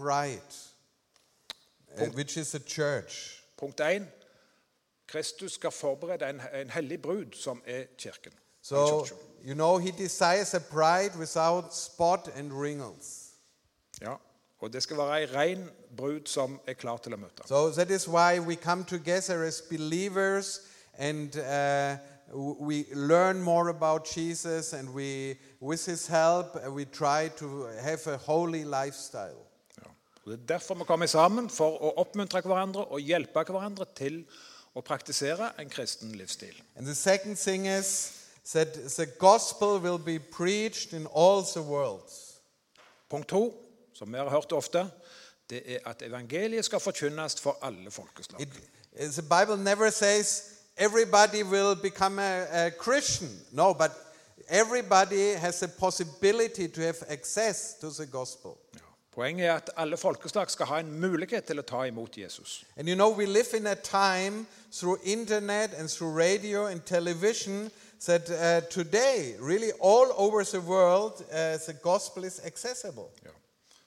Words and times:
bride, 0.00 0.54
uh, 1.98 2.06
which 2.14 2.36
is 2.36 2.54
a 2.54 2.58
church. 2.58 3.42
Punkt 3.56 3.80
1. 3.80 4.06
Kristus 5.06 5.52
skal 5.52 5.70
forberede 5.70 6.28
en, 6.28 6.40
en 6.54 6.70
hellig 6.70 7.02
brud, 7.02 7.34
som 7.34 7.62
er 7.66 7.84
kirken. 7.98 8.32
So, 8.62 9.06
you 9.44 9.54
know, 9.54 9.78
he 9.78 9.90
desires 9.90 10.54
a 10.54 10.60
bride 10.60 11.18
without 11.18 11.74
spot 11.74 12.28
and 12.36 12.52
wrinkles. 12.52 13.30
Ja. 14.00 14.14
Og 14.60 14.72
det 14.72 14.82
skal 14.82 14.96
være 14.96 15.20
ei 15.20 15.26
ren 15.26 15.70
brud 15.96 16.26
som 16.26 16.60
er 16.66 16.72
klar 16.72 16.96
til 16.96 17.14
å 17.14 17.16
møte. 17.16 17.46
So 17.46 17.70
that 17.70 17.90
is 17.90 18.08
why 18.08 18.38
we 18.38 18.56
come 18.56 18.84
together 18.84 19.44
as 19.44 19.62
believers 19.70 20.60
and 20.98 21.36
uh, 21.36 21.96
we 22.60 22.84
learn 22.92 23.42
more 23.42 23.68
about 23.70 24.04
Jesus 24.16 24.72
and 24.72 24.94
we, 24.94 25.36
with 25.60 25.86
his 25.86 26.06
help, 26.06 26.46
we 26.70 26.84
try 26.84 27.28
to 27.36 27.66
have 27.82 28.06
a 28.06 28.16
holy 28.16 28.64
lifestyle. 28.64 29.49
Og 30.24 30.32
Det 30.32 30.40
er 30.40 30.46
derfor 30.46 30.74
vi 30.74 30.84
kommer 30.84 31.06
sammen, 31.06 31.50
for 31.50 31.78
å 31.80 31.94
oppmuntre 32.02 32.42
hverandre 32.44 32.84
og 32.84 33.00
hjelpe 33.00 33.44
hverandre 33.48 33.86
til 33.96 34.24
å 34.74 34.82
praktisere 34.84 35.52
en 35.58 35.70
kristen 35.70 36.12
livsstil. 36.14 36.54
And 36.76 36.86
the 36.86 36.94
second 36.94 37.36
thing 37.36 37.66
is 37.66 38.12
that 38.52 38.74
the 38.96 39.06
gospel 39.06 39.78
will 39.80 39.98
be 39.98 40.18
preached 40.18 40.92
in 40.92 41.06
all 41.14 41.42
the 41.42 41.62
world. 41.62 42.10
Punkt 43.10 43.28
to, 43.28 43.54
som 43.94 44.12
vi 44.12 44.18
har 44.18 44.30
hørt 44.30 44.52
ofte, 44.52 44.90
det 45.50 45.62
er 45.66 45.78
at 45.86 46.02
evangeliet 46.02 46.64
skal 46.64 46.80
forkynnes 46.80 47.40
for 47.40 47.58
alle 47.62 47.90
folkeslag. 47.90 48.40
It, 48.40 48.48
the 49.14 49.22
Bible 49.22 49.56
never 49.56 49.90
says 49.90 50.42
everybody 50.76 51.42
will 51.42 51.74
become 51.74 52.18
a, 52.18 52.66
a 52.66 52.70
Christian. 52.70 53.30
No, 53.52 53.74
but 53.74 53.90
everybody 54.48 55.32
has 55.32 55.62
a 55.62 55.68
possibility 55.68 56.68
to 56.68 56.80
have 56.80 57.02
access 57.08 57.74
to 57.80 57.90
the 57.90 58.06
gospel. 58.06 58.58
Ja. 58.74 58.89
Poenget 59.14 59.46
er 59.46 59.54
at 59.54 59.70
alle 59.76 59.96
folkeslag 59.96 60.50
skal 60.50 60.66
ha 60.66 60.78
en 60.80 61.00
mulighet 61.00 61.44
til 61.44 61.58
å 61.58 61.62
ta 61.66 61.82
imot 61.88 62.18
Jesus. 62.18 62.64
And 62.76 62.88
you 62.88 62.94
know, 62.94 63.10
we 63.10 63.26
live 63.26 63.56
in 63.56 63.66
a 63.66 63.74
time 63.74 64.46
through 64.72 64.98
internet 65.04 65.74
and 65.74 65.88
through 65.88 66.14
radio 66.18 66.66
and 66.66 66.80
television 66.80 67.70
that 68.06 68.30
uh, 68.30 68.60
today, 68.70 69.34
really 69.40 69.72
all 69.80 70.12
over 70.16 70.44
the 70.44 70.60
world, 70.60 71.24
uh, 71.32 71.58
the 71.66 71.74
gospel 71.82 72.24
is 72.24 72.40
accessible. 72.44 73.10
Ja. 73.24 73.30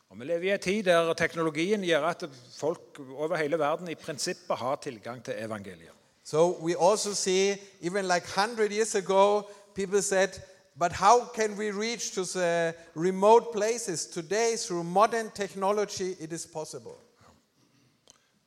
Og 0.10 0.20
Vi 0.20 0.26
lever 0.26 0.44
i 0.44 0.54
en 0.54 0.60
tid 0.60 0.84
der 0.84 1.14
teknologien 1.14 1.82
gjør 1.82 2.04
at 2.06 2.24
folk 2.58 3.00
over 3.16 3.36
hele 3.38 3.60
verden 3.60 3.88
i 3.90 3.96
prinsippet 3.96 4.58
har 4.58 4.76
tilgang 4.76 5.24
til 5.24 5.34
evangeliet. 5.38 5.90
So 6.24 6.60
we 6.62 6.76
also 6.80 7.14
see, 7.14 7.56
even 7.82 8.06
like 8.06 8.26
100 8.28 8.72
years 8.72 8.96
ago, 8.96 9.42
people 9.76 10.02
said, 10.02 10.30
but 10.76 10.92
how 10.92 11.26
can 11.36 11.58
we 11.58 11.72
reach 11.72 12.12
to 12.12 12.24
the 12.24 12.74
remote 12.96 13.54
places? 13.54 14.06
Today, 14.06 14.56
through 14.58 14.84
modern 14.84 15.30
technology, 15.32 16.16
it 16.20 16.34
is 16.34 16.46
possible. 16.46 16.98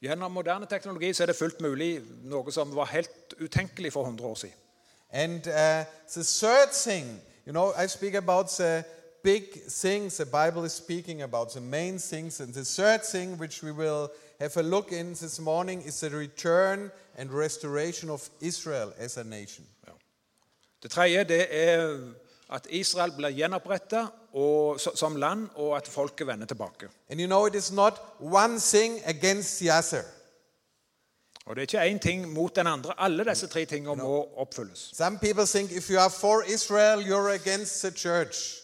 Gjennom 0.02 0.32
moderne 0.32 0.66
teknologi 0.66 1.12
så 1.12 1.22
er 1.22 1.27
det 1.27 1.36
fullt 1.36 1.60
mulig, 1.60 2.02
noe 2.24 2.52
som 2.52 2.74
var 2.77 2.84
helt 2.84 3.34
utenkelig 3.41 3.92
for 3.92 4.02
100 4.02 4.27
år 4.27 4.34
siden. 4.34 4.54
And 5.10 5.47
uh, 5.47 5.84
the 6.14 6.24
third 6.24 6.72
thing, 6.72 7.20
you 7.47 7.52
know, 7.52 7.72
I 7.84 7.86
speak 7.86 8.14
about 8.14 8.47
the 8.58 8.84
big 9.22 9.42
things 9.69 10.16
the 10.16 10.24
Bible 10.24 10.64
is 10.64 10.72
speaking 10.72 11.22
about, 11.22 11.52
the 11.52 11.60
main 11.60 11.98
things. 11.98 12.41
And 12.41 12.54
the 12.54 12.64
third 12.64 13.02
thing, 13.02 13.38
which 13.38 13.62
we 13.62 13.72
will 13.72 14.08
have 14.41 14.56
a 14.56 14.62
look 14.62 14.92
in 14.92 15.14
this 15.14 15.38
morning, 15.41 15.82
is 15.82 16.00
the 16.00 16.10
return 16.10 16.91
and 17.19 17.32
restoration 17.32 18.10
of 18.10 18.28
Israel 18.41 18.92
as 18.98 19.16
a 19.16 19.24
nation. 19.24 19.64
Ja. 19.86 19.92
Det 20.87 20.92
tredje 20.92 21.25
det 21.25 21.47
er 21.51 21.98
at 22.55 22.67
Israel 22.70 23.11
blir 23.17 23.33
gjenopprettet 23.34 24.06
som 24.95 25.17
land, 25.17 25.48
og 25.55 25.73
at 25.77 25.89
folket 25.91 26.27
vender 26.27 26.47
tilbake. 26.47 26.87
You 27.11 27.27
know, 27.27 27.47
it 27.47 27.55
is 27.55 27.73
not 27.73 27.98
one 28.20 28.61
thing 28.61 29.01
against 29.05 29.59
the 29.59 29.73
other. 29.78 30.03
Og 31.47 31.56
Det 31.56 31.75
er 31.75 31.83
ikke 31.83 31.97
én 31.97 31.98
ting 31.98 32.28
mot 32.33 32.56
den 32.56 32.67
andre. 32.67 32.95
Alle 32.98 33.25
disse 33.25 33.47
tre 33.47 33.65
tingene 33.65 33.97
må 34.03 34.28
oppfylles. 34.37 34.91
Some 34.95 35.19
people 35.19 35.47
think 35.47 35.72
if 35.72 35.91
you 35.91 35.99
are 35.99 36.10
for 36.10 36.43
Israel, 36.47 37.00
you're 37.03 37.34
against 37.34 37.81
the 37.83 37.91
church. 37.91 38.62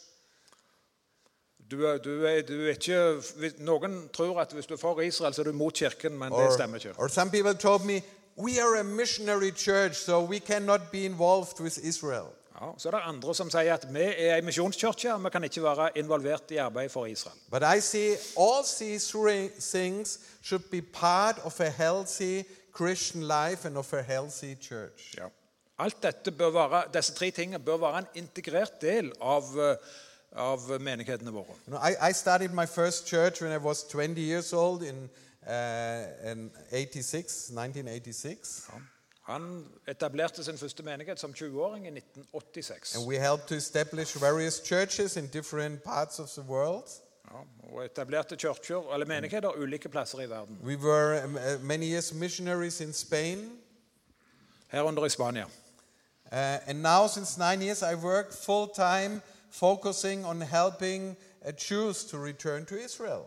Du, 1.70 1.98
du, 2.04 2.24
er, 2.24 2.42
du 2.42 2.66
er 2.66 2.68
ikke, 2.68 3.52
noen 3.58 4.08
tror 4.14 4.40
at 4.40 4.52
hvis 4.52 4.66
du 4.66 4.74
er 4.74 4.78
for 4.78 5.00
Israel, 5.00 5.34
så 5.34 5.42
er 5.42 5.44
du 5.44 5.52
mot 5.52 5.74
kirken, 5.74 6.18
men 6.18 6.32
det 6.32 6.52
stemmer 6.52 6.76
ikke. 6.76 6.94
or 6.98 7.08
some 7.08 7.30
people 7.30 7.54
told 7.54 7.84
me, 7.84 8.02
we 8.36 8.60
are 8.60 8.80
a 8.80 8.84
missionary 8.84 9.50
church, 9.50 9.94
so 9.94 10.22
we 10.24 10.38
cannot 10.38 10.90
be 10.90 11.04
involved 11.04 11.60
with 11.60 11.78
Israel. 11.84 12.32
Ja, 12.60 12.72
så 12.78 12.88
er 12.88 12.92
det 12.92 13.00
andre 13.04 13.34
som 13.34 13.50
sier 13.50 13.74
at 13.74 13.86
vi 13.90 14.02
er 14.02 14.36
en 14.36 14.44
misjonskirke, 14.44 15.14
vi 15.24 15.30
kan 15.30 15.44
ikke 15.44 15.62
være 15.62 15.88
involvert 15.98 16.50
i 16.50 16.56
arbeidet 16.56 16.92
for 16.92 17.06
Israel. 17.06 17.36
But 17.50 17.62
I 17.76 17.80
see 17.80 18.16
all 18.38 18.62
these 18.78 19.10
things 19.60 20.18
should 20.42 20.70
be 20.70 20.82
part 20.82 21.38
of 21.44 21.60
a 21.60 21.68
healthy 21.68 22.42
Christian 22.76 23.22
life 23.22 23.66
and 23.68 23.76
of 23.78 23.92
a 23.92 24.02
healthy 24.02 24.54
church. 24.54 25.14
Ja. 25.18 25.26
Alt 25.78 26.02
dette 26.02 26.30
bør 26.30 26.50
være, 26.50 26.84
disse 26.94 27.14
tre 27.14 27.30
tingene 27.30 27.58
bør 27.58 27.76
være 27.76 27.98
en 27.98 28.06
integrert 28.14 28.80
del 28.80 29.12
av, 29.20 29.44
eh, 29.58 29.76
av 30.32 30.80
menighetene 30.80 31.32
våre. 31.32 31.56
You 31.66 31.72
know, 31.72 31.80
I, 31.80 32.10
I 32.10 32.12
started 32.12 32.52
my 32.52 32.66
first 32.66 33.08
church 33.08 33.42
when 33.42 33.52
I 33.52 33.58
was 33.58 33.82
20 33.84 34.20
years 34.20 34.52
old 34.52 34.82
in, 34.82 35.10
uh, 35.46 36.36
86, 36.70 37.50
1986. 37.50 38.68
Ja. 38.72 38.78
Han 39.22 39.66
etablerte 39.88 40.44
sin 40.44 40.58
første 40.58 40.82
menighet 40.82 41.20
som 41.20 41.30
20-åring 41.30 41.86
i 41.86 41.90
1986. 41.90 42.96
And 42.96 43.06
we 43.06 43.18
helped 43.18 43.46
to 43.48 43.54
establish 43.54 44.16
various 44.20 44.60
churches 44.66 45.16
in 45.16 45.26
different 45.26 45.82
parts 45.82 46.18
of 46.18 46.28
the 46.28 46.42
world. 46.42 46.84
Ja, 47.30 47.38
og 47.72 47.84
etablerte 47.84 48.36
kirker, 48.36 48.92
eller 48.92 49.06
menigheter 49.06 49.48
ulike 49.48 49.88
plasser 49.88 50.20
i 50.20 50.26
verden, 50.30 50.58
We 50.64 50.76
were 50.76 51.24
um, 51.24 51.36
uh, 51.36 51.64
many 51.64 51.86
years 51.86 52.14
missionaries 52.14 52.80
in 52.80 52.92
Spain. 52.92 53.50
herunder 54.68 55.04
i 55.04 55.08
Spania. 55.08 55.44
Uh, 56.32 56.58
and 56.66 56.82
now, 56.82 57.06
since 57.06 57.38
nine 57.38 57.62
years, 57.64 57.82
I 57.82 57.94
work 57.94 58.32
full 58.32 58.66
time 58.66 59.20
focusing 59.50 60.24
on 60.24 60.40
helping 60.40 61.16
uh, 61.46 61.52
Jews 61.52 62.04
to 62.04 62.18
return 62.18 62.64
to 62.66 62.74
Israel. 62.84 63.26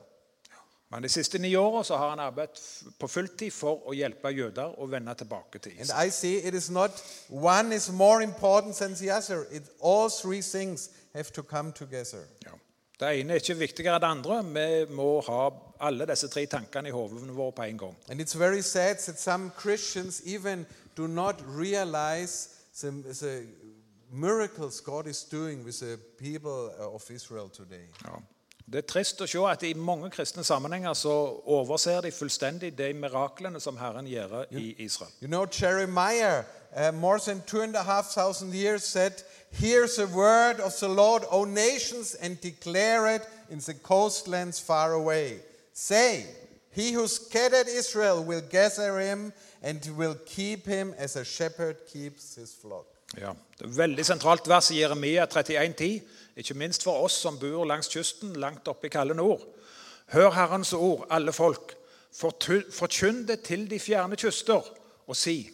Men 0.89 1.03
de 1.03 1.09
siste 1.09 1.39
ni 1.39 1.51
så 1.83 1.97
har 1.97 2.09
han 2.09 2.19
arbeidet 2.19 2.83
på 2.99 3.07
fulltid 3.07 3.51
for 3.51 3.87
å 3.89 3.93
hjelpe 3.93 4.29
jøder 4.29 4.75
å 4.79 4.85
vende 4.85 5.15
tilbake 5.17 5.59
til 5.59 5.73
And. 5.79 5.89
I 6.05 6.09
see 6.09 6.37
it 6.37 6.53
is 6.53 6.69
not 6.69 6.91
one 7.29 7.75
is 7.75 7.89
more 7.91 8.23
important 8.23 8.75
than 8.75 8.93
the 8.95 9.11
other. 9.11 9.47
It, 9.51 9.63
all 9.81 10.09
three 10.09 10.41
things 10.41 10.89
have 11.13 11.31
to 11.33 11.43
come 11.43 11.71
together. 11.71 12.27
Ja. 12.45 12.51
Det 12.99 13.19
ene 13.19 13.33
er 13.33 13.41
ikke 13.41 13.57
viktigere 13.59 13.97
enn 13.97 14.01
det 14.01 14.09
andre. 14.09 14.37
Vi 14.43 14.95
må 14.95 15.21
ha 15.27 15.49
alle 15.83 16.05
disse 16.07 16.29
tre 16.31 16.45
tankene 16.47 16.87
i 16.87 16.95
hodene 16.95 17.33
våre 17.35 17.51
på 17.51 17.65
en 17.65 17.77
gang. 17.77 17.95
And 18.09 18.21
it's 18.21 18.37
very 18.37 18.61
sad 18.61 19.01
that 19.05 19.19
some 19.19 19.51
Christians 19.57 20.21
even 20.25 20.65
do 20.95 21.07
not 21.07 21.41
realize 21.57 22.49
the, 22.79 22.91
the 22.91 23.47
miracles 24.11 24.79
God 24.79 25.07
is 25.07 25.23
doing 25.23 25.65
with 25.65 25.79
the 25.79 25.97
people 26.17 26.71
of 26.79 27.11
Israel 27.11 27.49
today. 27.49 27.89
Ja. 28.05 28.21
Det 28.65 28.79
er 28.81 28.87
trist 28.89 29.19
å 29.21 29.27
se 29.29 29.41
at 29.45 29.63
i 29.63 29.75
mange 29.77 30.09
kristne 30.09 30.43
sammenhenger 30.43 30.95
så 30.97 31.13
overser 31.53 32.01
de 32.01 32.11
fullstendig 32.11 32.71
de 32.77 32.87
miraklene 32.97 33.59
som 33.61 33.77
Herren 33.77 34.07
gjør 34.09 34.47
i 34.57 34.71
Israel. 34.81 35.11
You 35.21 35.27
know, 35.27 35.45
Jeremiah, 35.45 36.43
uh, 36.75 36.91
more 36.91 37.19
than 37.19 37.43
two 37.45 37.61
and 37.61 37.75
a 37.75 37.83
half 37.83 38.11
thousand 38.13 38.55
years, 38.55 38.83
said, 38.83 39.21
Hear 39.51 39.85
the 39.85 40.07
word 40.07 40.59
of 40.59 40.73
the 40.79 40.87
Lord, 40.87 41.23
O 41.29 41.45
nations, 41.45 42.15
and 42.15 42.41
declare 42.41 43.15
it 43.15 43.21
in 43.51 43.59
the 43.59 43.75
coastlands 43.75 44.59
far 44.59 44.93
away. 44.93 45.41
Say, 45.73 46.25
He 46.71 46.91
who 46.91 47.07
scattered 47.07 47.67
Israel 47.67 48.23
will 48.23 48.41
gather 48.41 48.99
him 48.99 49.31
and 49.61 49.85
will 49.95 50.15
keep 50.25 50.65
him 50.65 50.95
as 50.97 51.15
a 51.15 51.23
shepherd 51.23 51.77
keeps 51.87 52.35
his 52.35 52.51
flock. 52.51 52.85
Ja. 53.17 53.33
Det 53.55 53.63
er 53.65 53.69
et 53.69 53.77
veldig 53.77 54.05
sentralt 54.05 54.47
vers 54.51 54.71
i 54.71 54.81
Jeremia 54.81 55.25
31,10, 55.25 56.01
ikke 56.35 56.57
minst 56.59 56.83
for 56.83 57.05
oss 57.05 57.15
som 57.23 57.39
bor 57.39 57.65
langs 57.65 57.87
kysten, 57.87 58.33
langt 58.35 58.67
oppe 58.67 58.89
i 58.89 58.91
kalde 58.91 59.15
nord. 59.15 59.43
Hør 60.11 60.31
Herrens 60.35 60.73
ord, 60.73 61.07
alle 61.09 61.33
folk. 61.33 61.75
Forkynn 62.15 63.25
det 63.27 63.41
til 63.47 63.69
de 63.71 63.79
fjerne 63.79 64.15
kyster, 64.15 64.63
og 65.07 65.15
si:" 65.15 65.51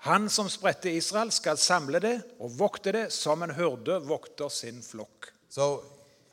Han 0.00 0.28
som 0.28 0.48
spredte 0.48 0.92
Israel, 0.92 1.32
skal 1.32 1.58
samle 1.58 1.98
det 2.00 2.22
og 2.40 2.58
vokte 2.58 2.92
det 2.92 3.12
som 3.12 3.42
en 3.42 3.50
hyrde 3.52 3.98
vokter 4.08 4.48
sin 4.48 4.82
flokk. 4.82 5.28
So 5.50 5.82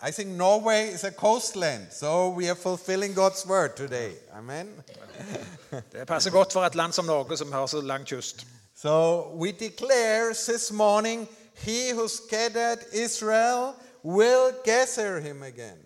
I 0.08 0.12
think 0.12 0.38
Norway 0.38 0.94
is 0.94 1.04
a 1.04 1.12
coastland, 1.12 1.88
so 1.92 2.30
we 2.30 2.48
are 2.50 2.56
fulfilling 2.56 3.18
God's 3.18 3.48
word 3.50 3.70
today. 3.76 4.12
Amen. 4.34 4.82
Det 5.92 6.08
passer 6.08 6.32
godt 6.32 6.54
for 6.54 6.64
et 6.64 6.76
land 6.76 6.94
som 6.94 7.06
Norge, 7.06 7.38
som 7.38 7.52
har 7.52 7.66
så 7.66 7.82
lang 7.82 8.06
kyst. 8.06 8.46
So 8.80 9.32
we 9.34 9.52
declare 9.52 10.34
this 10.34 10.72
morning, 10.72 11.28
He 11.66 11.90
who 11.90 12.08
scattered 12.08 12.86
Israel 12.94 13.76
will 14.04 14.54
gather 14.64 15.20
him 15.20 15.42
again. 15.44 15.78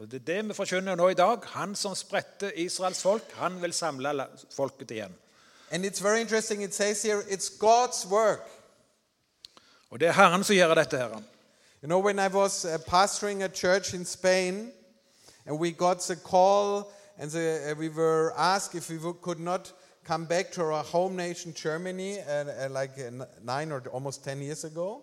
Det 0.00 0.14
er 0.14 0.18
det 0.18 0.48
vi 0.48 0.54
forkynner 0.54 0.94
nå 0.94 1.08
i 1.08 1.14
dag. 1.14 1.38
Han 1.44 1.74
som 1.74 1.94
spredte 1.94 2.58
Israels 2.58 3.02
folk, 3.02 3.32
han 3.34 3.62
vil 3.62 3.72
samle 3.72 4.26
folket 4.56 4.90
igjen. 4.90 5.14
And 5.70 5.84
it's 5.84 6.00
very 6.02 6.20
interesting, 6.20 6.62
it 6.62 6.74
says 6.74 7.02
here, 7.02 7.22
it's 7.28 7.48
God's 7.48 8.06
work. 8.10 8.48
Og 9.90 10.00
det 10.00 10.08
er 10.08 10.12
Herren 10.12 10.44
som 10.44 10.54
gjør 10.54 10.74
dette. 10.74 10.96
her. 10.96 11.22
You 11.82 11.88
know, 11.88 11.98
when 11.98 12.18
I 12.18 12.28
was 12.28 12.64
uh, 12.64 12.78
pastoring 12.86 13.42
a 13.42 13.48
church 13.48 13.94
in 13.94 14.04
Spain, 14.04 14.70
and 15.46 15.58
we 15.58 15.72
got 15.72 15.98
the 15.98 16.16
call, 16.16 16.92
and 17.18 17.30
the, 17.30 17.72
uh, 17.72 17.78
we 17.78 17.88
were 17.88 18.32
asked 18.36 18.74
if 18.74 18.90
we 18.90 19.12
could 19.22 19.40
not 19.40 19.72
come 20.08 20.24
back 20.26 20.50
to 20.52 20.62
our 20.62 20.84
home 20.84 21.16
nation, 21.16 21.52
Germany, 21.52 22.18
uh, 22.20 22.44
uh, 22.66 22.68
like 22.70 22.92
uh, 22.98 23.24
nine 23.42 23.72
or 23.72 23.82
almost 23.92 24.24
10 24.24 24.42
years 24.42 24.64
ago. 24.64 25.02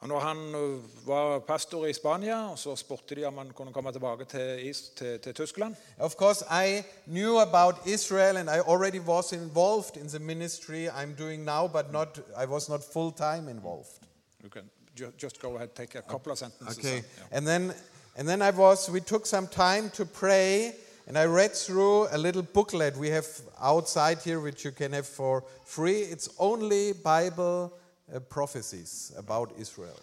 Og 0.00 0.08
når 0.08 0.20
han 0.20 0.36
ø, 0.54 0.78
var 1.06 1.38
pastor 1.38 1.86
i 1.86 1.92
Spania, 1.92 2.56
så 2.56 2.76
spurte 2.76 3.14
de 3.14 3.24
om 3.24 3.38
han 3.38 3.50
kunne 3.50 3.72
komme 3.72 3.92
tilbake 3.92 4.24
til, 4.24 4.74
til, 4.96 5.20
til 5.20 5.34
Tyskland. 5.34 5.74
Of 5.98 6.14
course, 6.14 6.44
I 6.66 6.82
knew 7.06 7.38
about 7.38 7.74
Israel, 7.86 8.36
and 8.36 8.50
I 8.50 8.58
already 8.58 8.98
was 8.98 9.32
involved 9.32 9.96
in 9.96 10.08
the 10.08 10.18
ministry 10.18 10.88
I'm 10.88 11.14
doing 11.18 11.44
now, 11.44 11.66
but 11.68 11.92
not, 11.92 12.20
I 12.36 12.46
was 12.46 12.68
not 12.68 12.80
full 12.92 13.12
time 13.12 13.50
involved. 13.50 13.90
You 14.42 14.50
can 14.50 14.70
ju 14.98 15.10
just 15.22 15.40
go 15.40 15.54
ahead, 15.56 15.74
take 15.74 15.98
a 15.98 16.02
couple 16.02 16.32
of 16.32 16.38
sentences. 16.38 16.78
Okay. 16.78 16.96
and- 16.96 17.04
yeah. 17.18 17.36
And 17.38 17.46
then 17.46 17.74
and 18.16 18.28
then 18.28 18.42
I 18.42 18.50
was 18.56 18.90
we 18.90 19.00
took 19.00 19.26
some 19.26 19.46
time 19.48 19.90
to 19.90 20.04
pray 20.04 20.74
and 21.06 21.16
I 21.18 21.24
read 21.26 21.50
through 21.54 22.06
a 22.10 22.16
little 22.18 22.42
booklet 22.42 22.96
we 22.96 23.08
have 23.10 23.26
outside 23.60 24.16
here 24.24 24.38
which 24.40 24.64
you 24.64 24.72
can 24.72 24.92
have 24.92 25.06
for 25.06 25.44
free. 25.66 26.00
It's 26.12 26.28
only 26.38 26.92
Bible 26.92 27.72
uh, 28.14 28.20
prophecies 28.20 29.12
about 29.16 29.52
Israel. 29.58 29.98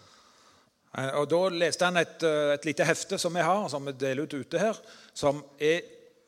Eh, 0.98 1.10
Og 1.14 1.30
Da 1.30 1.48
leste 1.48 1.84
han 1.84 1.96
et, 1.96 2.22
et 2.22 2.64
lite 2.64 2.84
hefte 2.84 3.18
som 3.18 3.34
vi 3.34 3.40
har, 3.40 3.68
som 3.68 3.86
vi 3.86 3.92
deler 4.00 4.22
ut 4.22 4.34
ute 4.34 4.58
her, 4.58 4.74
som 5.14 5.44
er 5.60 5.80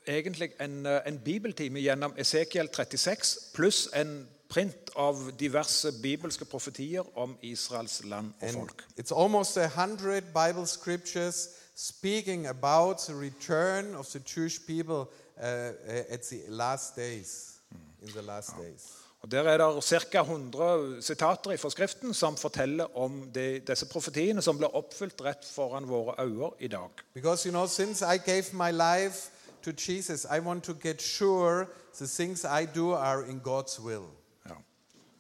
egentlig 0.09 0.51
en, 0.61 0.87
en 0.87 1.19
bibeltime 1.25 1.81
gjennom 1.81 2.15
Esekiel 2.19 2.69
36 2.69 3.39
pluss 3.55 3.89
en 3.95 4.29
print 4.49 4.91
av 4.97 5.31
diverse 5.41 5.89
bibelske 6.03 6.45
profetier 6.45 7.03
om 7.19 7.37
Israels 7.43 8.05
land 8.05 8.33
og 8.41 8.49
And 8.49 8.57
folk. 8.57 8.85
it's 9.01 9.13
almost 9.23 9.57
a 9.57 9.69
hundred 9.69 10.23
Bible 10.23 10.67
scriptures 10.67 11.49
speaking 11.75 12.47
about 12.47 12.99
the 12.99 13.15
return 13.15 13.95
of 13.95 14.07
the 14.07 14.21
Jewish 14.21 14.67
people 14.67 15.11
uh, 15.41 15.45
uh, 15.45 16.15
at 16.15 16.23
the 16.31 16.43
last 16.49 16.97
days. 16.97 17.61
In 18.03 18.13
the 18.13 18.23
last 18.23 18.57
days. 18.59 19.05
Og 19.25 19.31
Der 19.31 19.43
er 19.43 19.57
det 19.57 19.85
ca. 19.85 20.21
100 20.21 21.03
sitater 21.03 21.57
fra 21.57 21.71
Skriften 21.71 22.15
som 22.15 22.37
forteller 22.37 22.97
om 22.99 23.31
de, 23.35 23.61
disse 23.67 23.87
profetiene 23.87 24.43
som 24.43 24.59
ble 24.59 24.69
oppfylt 24.75 25.23
rett 25.25 25.45
foran 25.45 25.89
våre 25.89 26.15
øyne 26.21 26.51
i 26.61 26.69
dag. 26.69 26.91
Because, 27.15 27.49
you 27.49 27.51
know, 27.51 27.67
since 27.67 28.05
I 28.05 28.19
gave 28.19 28.45
my 28.53 28.71
life 28.71 29.31
to 29.63 29.71
Jesus, 29.71 30.27
I 30.37 30.41
want 30.41 30.65
to 30.65 30.75
get 30.83 31.03
sure 31.03 31.67
the 31.99 32.07
things 32.07 32.45
I 32.45 32.67
do 32.75 32.93
are 32.93 33.25
in 33.31 33.41
God's 33.41 33.81
will. 33.81 34.09
Ja. 34.49 34.55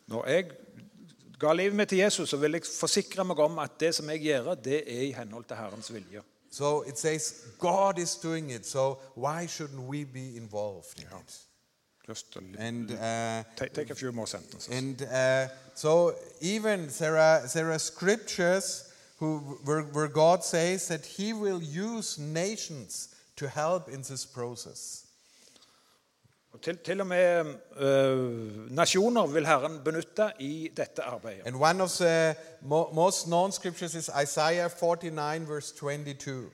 Når 0.07 0.27
jeg 0.27 0.45
ga 1.41 1.53
livet 1.53 1.77
mitt 1.77 1.89
til 1.89 1.99
Jesus, 1.99 2.31
så 2.31 2.37
vil 2.37 2.53
jeg 2.53 2.63
forsikre 2.81 3.25
meg 3.25 3.39
om 3.39 3.59
at 3.59 3.81
det 3.81 3.95
som 3.95 4.11
jeg 4.11 4.21
gjør, 4.21 4.55
det 4.55 4.83
er 4.97 5.03
i 5.03 5.13
henhold 5.13 5.45
til 5.45 5.57
Herrens 5.57 5.93
vilje. 5.95 6.23
So 6.55 6.83
it 6.83 6.97
says 6.99 7.43
God 7.59 7.99
is 7.99 8.15
doing 8.15 8.51
it, 8.51 8.65
so 8.65 9.01
why 9.17 9.47
shouldn't 9.47 9.83
we 9.89 10.05
be 10.05 10.37
involved 10.37 11.01
in 11.01 11.07
it? 11.19 11.39
Just 12.07 12.37
a 12.37 12.41
little- 12.41 12.61
And, 12.61 12.91
uh, 12.93 13.43
take, 13.57 13.73
take 13.73 13.91
a 13.91 13.95
few 13.97 14.13
more 14.13 14.29
sentences. 14.29 14.69
and 14.71 15.03
uh, 15.03 15.49
so 15.75 16.15
even 16.41 16.89
there 17.01 17.19
are, 17.19 17.41
there 17.55 17.73
are 17.73 17.79
scriptures 17.81 18.93
who, 19.19 19.39
where, 19.65 19.83
where 19.83 20.07
God 20.07 20.45
says 20.45 20.87
that 20.89 21.05
He 21.05 21.33
will 21.33 21.61
use 21.61 22.21
nations 22.21 23.09
to 23.35 23.49
help 23.49 23.89
in 23.89 24.03
this 24.03 24.25
process. 24.25 25.04
Til, 26.65 26.79
til 26.79 27.01
og 27.01 27.07
med 27.07 27.45
uh, 27.77 28.71
nasjoner 28.73 29.27
vil 29.27 29.47
Herren 29.47 29.81
benytte 29.85 30.31
i 30.41 30.71
dette 30.77 31.03
arbeidet. 31.03 31.43
And 31.47 31.57
one 31.57 31.83
of 31.83 31.91
the 31.91 32.35
mo- 32.63 32.93
most 32.95 33.27
known 33.27 33.53
scriptures 33.53 33.95
is 33.95 34.11
Isaiah 34.23 34.71
49, 34.71 35.49
verse 35.49 35.75
22. 35.77 36.51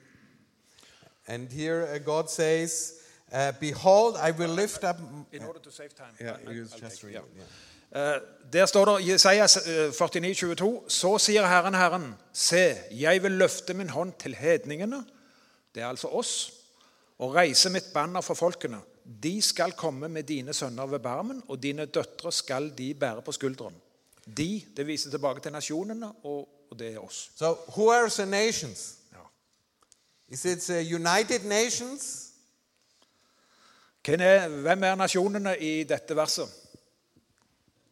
And 1.26 1.48
here 1.52 1.94
uh, 1.94 1.98
God 2.04 2.28
says, 2.28 2.92
uh, 3.32 3.52
Behold, 3.60 4.16
I 4.28 4.30
will 4.32 4.50
lift 4.50 4.82
up. 4.84 4.96
In 5.32 5.42
order 5.44 5.60
to 5.60 5.70
save 5.70 5.88
time. 5.94 6.14
Yeah, 6.20 6.36
I- 6.46 6.50
I, 6.50 6.80
just 6.80 7.04
read 7.04 7.12
yeah. 7.12 7.20
it, 7.22 7.36
yeah. 7.36 8.14
Eh, 8.14 8.20
Der 8.52 8.66
står 8.66 8.84
det 8.84 9.04
i 9.04 9.10
Jesaja 9.12 9.44
eh, 9.44 9.92
49, 9.92 10.34
22, 10.34 10.82
Så 10.88 11.18
sier 11.18 11.46
Herren 11.46 11.74
Herren, 11.74 12.14
se, 12.32 12.76
jeg 12.90 13.22
vil 13.22 13.32
løfte 13.32 13.74
min 13.74 13.90
hånd 13.90 14.12
til 14.18 14.34
hedningene, 14.34 15.04
det 15.74 15.82
er 15.82 15.86
altså 15.88 16.08
oss, 16.08 16.52
og 17.18 17.34
reise 17.34 17.70
mitt 17.70 17.84
banner 17.94 18.20
for 18.20 18.34
folkene. 18.34 18.78
De 19.22 19.42
skal 19.42 19.72
komme 19.72 20.08
med 20.08 20.22
dine 20.22 20.54
sønner 20.54 20.86
ved 20.86 20.98
barmen, 20.98 21.42
og 21.48 21.62
dine 21.62 21.84
døtre 21.84 22.32
skal 22.32 22.72
de 22.78 22.94
bære 22.94 23.22
på 23.22 23.32
skulderen. 23.32 23.74
De, 24.36 24.62
det 24.76 24.86
viser 24.86 25.10
tilbake 25.10 25.40
til 25.40 25.52
nasjonene, 25.52 26.12
og, 26.22 26.48
og 26.70 26.78
det 26.78 26.94
er 26.94 26.98
oss. 26.98 27.30
So, 27.36 27.56
who 27.68 27.90
are 27.90 28.08
the 28.08 28.26
nations? 28.26 28.94
Ja. 29.12 29.18
Is 30.28 30.44
it 30.44 30.58
the 30.58 30.94
United 30.94 31.44
Nations? 31.44 32.26
Hvem 34.04 34.20
er, 34.20 34.48
hvem 34.48 34.84
er 34.84 34.94
nasjonene 34.94 35.58
i 35.58 35.84
dette 35.84 36.16
verset? 36.16 36.48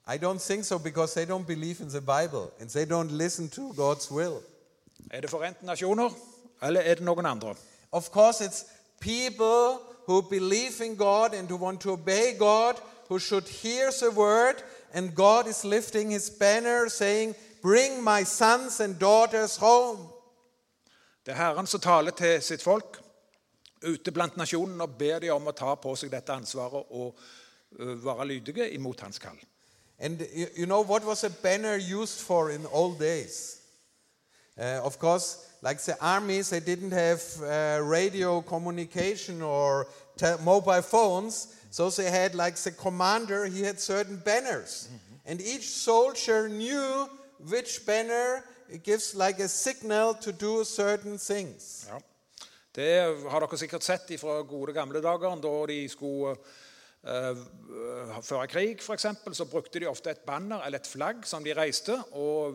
I 0.09 0.17
don't 0.17 0.39
think 0.39 0.65
so 0.65 0.79
because 0.79 1.15
they 1.15 1.35
don't 1.35 1.47
believe 1.47 1.81
in 1.81 1.89
the 1.89 2.01
Bible 2.01 2.51
and 2.61 2.71
they 2.71 2.85
don't 2.85 3.11
listen 3.11 3.49
to 3.51 3.73
God's 3.73 4.11
will. 4.11 4.43
Er 5.11 5.21
det 5.21 5.31
Forente 5.31 5.67
nasjoner, 5.67 6.11
eller 6.63 6.81
er 6.81 6.95
det 6.95 7.05
noen 7.05 7.27
andre? 7.27 7.55
Of 7.93 8.11
course, 8.11 8.45
it's 8.45 8.65
people 9.01 9.88
who 10.09 10.23
believe 10.23 10.81
in 10.81 10.97
God 10.97 11.35
and 11.35 11.49
who 11.49 11.57
want 11.57 11.81
to 11.83 11.93
obey 11.93 12.35
God, 12.39 12.81
who 13.09 13.19
should 13.19 13.47
hear 13.47 13.91
the 14.01 14.11
word, 14.11 14.63
and 14.95 15.15
God 15.15 15.47
is 15.47 15.65
lifting 15.65 16.11
his 16.11 16.31
banner 16.31 16.89
saying, 16.89 17.35
Bring 17.61 18.03
my 18.03 18.25
sons 18.25 18.81
and 18.81 18.99
daughters 18.99 19.57
home. 19.57 20.09
Det 21.27 21.33
er 21.33 21.37
Herren 21.37 21.67
som 21.67 21.81
taler 21.81 22.11
til 22.11 22.43
sitt 22.43 22.63
folk 22.63 22.97
ute 23.85 24.11
blant 24.11 24.37
nasjonene 24.37 24.87
og 24.87 24.97
ber 24.99 25.19
dem 25.21 25.35
om 25.35 25.51
å 25.51 25.53
ta 25.53 25.75
på 25.75 25.93
seg 25.97 26.11
dette 26.11 26.33
ansvaret 26.33 26.89
og 26.89 27.19
være 27.77 28.27
lydige 28.31 28.71
imot 28.79 29.01
hans 29.05 29.19
kall. 29.19 29.37
And 29.99 30.21
you, 30.33 30.47
you 30.57 30.67
know 30.67 30.81
what 30.81 31.05
was 31.05 31.25
a 31.25 31.31
banner 31.31 31.77
used 31.77 32.21
for 32.21 32.51
in 32.51 32.65
old 32.73 32.99
days? 32.99 33.61
Uh, 34.57 34.81
of 34.83 34.99
course, 34.99 35.48
like 35.63 35.81
the 35.81 35.97
armies, 36.01 36.51
they 36.51 36.61
didn't 36.61 36.93
have 36.93 37.23
uh, 37.43 37.83
radio 37.83 38.41
communication 38.43 39.43
or 39.43 39.87
mobile 40.45 40.83
phones, 40.83 41.55
so 41.71 41.91
they 41.91 42.11
had 42.11 42.35
like 42.35 42.57
the 42.57 42.71
commander, 42.71 43.47
he 43.47 43.63
had 43.63 43.81
certain 43.81 44.17
banners. 44.25 44.89
And 45.27 45.41
each 45.41 45.69
soldier 45.69 46.49
knew 46.49 47.09
which 47.51 47.85
banner 47.87 48.45
gives 48.83 49.15
like 49.15 49.39
a 49.41 49.49
signal 49.49 50.15
to 50.15 50.33
do 50.33 50.65
certain 50.65 51.19
things. 51.19 51.87
Ja. 51.89 51.99
Det 52.75 53.31
har 53.31 53.41
dere 53.41 53.59
sikkert 53.59 53.83
sett 53.83 54.21
fra 54.21 54.43
gode 54.47 54.73
gamle 54.73 55.01
dager, 55.03 55.35
da 55.43 55.55
de 55.67 55.89
skulle 55.89 56.37
uh, 57.03 57.37
føre 58.23 58.47
krig, 58.47 58.79
f.eks., 58.81 59.07
så 59.33 59.45
brukte 59.45 59.81
de 59.81 59.89
ofte 59.89 60.11
et 60.11 60.21
banner 60.27 60.63
eller 60.63 60.79
et 60.79 60.87
flagg 60.87 61.27
som 61.27 61.45
de 61.45 61.55
reiste. 61.55 61.97
og 62.13 62.55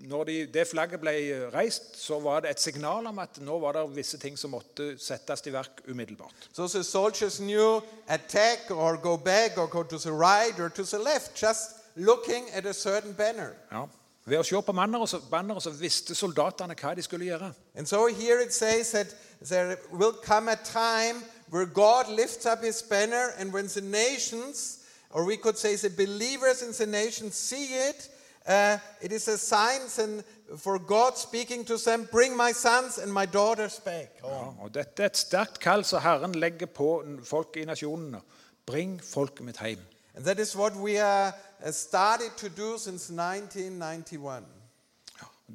når 0.00 0.24
de, 0.24 0.46
det 0.46 0.66
flagget 0.68 1.00
ble 1.00 1.12
reist, 1.54 1.96
så 1.98 2.20
var 2.20 2.40
det 2.40 2.50
et 2.50 2.60
signal 2.60 3.06
om 3.06 3.18
at 3.18 3.40
nå 3.42 3.58
var 3.58 3.74
det 3.74 3.84
visse 3.96 4.18
ting 4.18 4.38
som 4.38 4.52
måtte 4.54 4.92
settes 5.02 5.42
i 5.46 5.52
verk 5.52 5.82
umiddelbart. 5.88 6.48
So 6.52 6.68
the 6.68 6.84
soldiers 6.84 7.40
knew 7.40 7.80
attack 8.08 8.70
or 8.70 8.96
go 8.96 9.16
back 9.16 9.58
or 9.58 9.66
go 9.66 9.82
to 9.82 9.98
the 9.98 10.12
right 10.12 10.58
or 10.60 10.68
to 10.68 10.84
the 10.84 10.98
left, 10.98 11.34
just 11.34 11.70
looking 11.96 12.50
at 12.50 12.66
a 12.66 12.74
certain 12.74 13.14
banner. 13.14 13.54
Ja. 13.72 13.86
Ved 14.28 14.38
å 14.38 14.44
se 14.44 14.60
på 14.60 14.72
banneret 14.76 15.08
så, 15.08 15.18
banneret 15.30 15.64
så 15.64 15.70
visste 15.72 16.14
soldatene 16.14 16.76
hva 16.76 16.92
de 16.94 17.02
skulle 17.02 17.30
gjøre. 17.30 17.52
And 17.74 17.88
so 17.88 18.06
here 18.06 18.42
it 18.44 18.52
says 18.52 18.90
that 18.92 19.14
there 19.40 19.78
will 19.90 20.12
come 20.12 20.48
a 20.52 20.56
time 20.56 21.22
where 21.50 21.64
God 21.64 22.10
lifts 22.10 22.44
up 22.44 22.62
his 22.62 22.82
banner, 22.82 23.32
and 23.38 23.52
when 23.52 23.68
the 23.68 23.80
nations, 23.80 24.84
or 25.10 25.24
we 25.24 25.36
could 25.36 25.56
say 25.56 25.76
the 25.76 25.88
believers 25.88 26.62
in 26.62 26.72
the 26.72 26.86
nations, 26.86 27.34
see 27.36 27.74
it, 27.88 28.10
uh, 28.48 28.78
it 29.00 29.12
is 29.12 29.28
a 29.28 29.38
sign 29.38 29.80
and 29.98 30.24
for 30.56 30.78
God 30.78 31.18
speaking 31.18 31.64
to 31.64 31.76
them, 31.76 32.08
Bring 32.12 32.36
my 32.36 32.52
sons 32.52 32.98
and 32.98 33.12
my 33.12 33.26
daughters 33.26 33.80
back. 33.80 34.20
Ja, 34.22 34.52
og 34.60 34.74
Dette 34.74 35.02
er 35.02 35.06
et 35.06 35.16
sterkt 35.16 35.60
kall 35.60 35.84
som 35.84 36.00
Herren 36.00 36.34
legger 36.34 36.66
på 36.66 37.04
folk 37.24 37.56
i 37.56 37.64
nasjonene. 37.64 38.20
Bring 38.66 39.00
folket 39.04 39.44
mitt 39.44 39.60
hjem. 39.60 39.80
And 40.14 40.24
that 40.24 40.38
is 40.38 40.56
what 40.56 40.72
we 40.76 40.98
uh, 40.98 41.30
uh, 41.64 41.72
started 41.72 42.30
to 42.36 42.48
do 42.48 42.78
since 42.78 43.12
1991. 43.12 44.44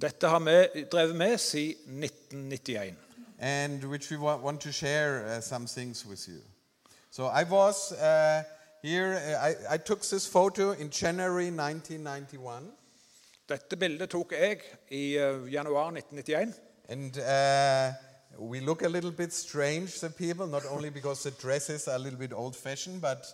Dette 0.01 0.27
har 0.27 0.39
vi 0.39 0.83
drevet 0.83 1.15
med 1.15 1.37
siden 1.37 2.03
1991. 2.03 2.95
and 3.43 3.83
which 3.83 4.09
we 4.09 4.17
want 4.17 4.61
to 4.61 4.71
share 4.71 5.25
uh, 5.25 5.41
some 5.41 5.65
things 5.67 6.05
with 6.05 6.27
you. 6.29 6.39
So 7.11 7.25
I 7.25 7.43
was 7.43 7.91
uh, 7.91 8.43
here, 8.81 9.15
uh, 9.15 9.45
I, 9.47 9.73
I 9.73 9.77
took 9.77 10.01
this 10.01 10.25
photo 10.25 10.71
in 10.71 10.89
January 10.89 11.47
1991, 11.51 12.71
Dette 13.53 13.77
bildet 13.77 14.09
tok 14.09 14.31
jeg 14.33 14.61
i 14.89 15.03
uh, 15.21 15.43
januar 15.53 15.91
1991. 15.91 16.53
and 16.89 17.17
uh, 17.17 17.91
we 18.39 18.59
look 18.59 18.81
a 18.81 18.87
little 18.89 19.11
bit 19.11 19.33
strange, 19.33 19.99
the 19.99 20.09
people, 20.09 20.47
not 20.47 20.63
only 20.69 20.89
because 20.89 21.23
the 21.23 21.31
dresses 21.41 21.87
are 21.87 21.95
a 21.95 21.99
little 21.99 22.19
bit 22.19 22.33
old 22.33 22.55
fashioned, 22.55 22.99
but 23.01 23.25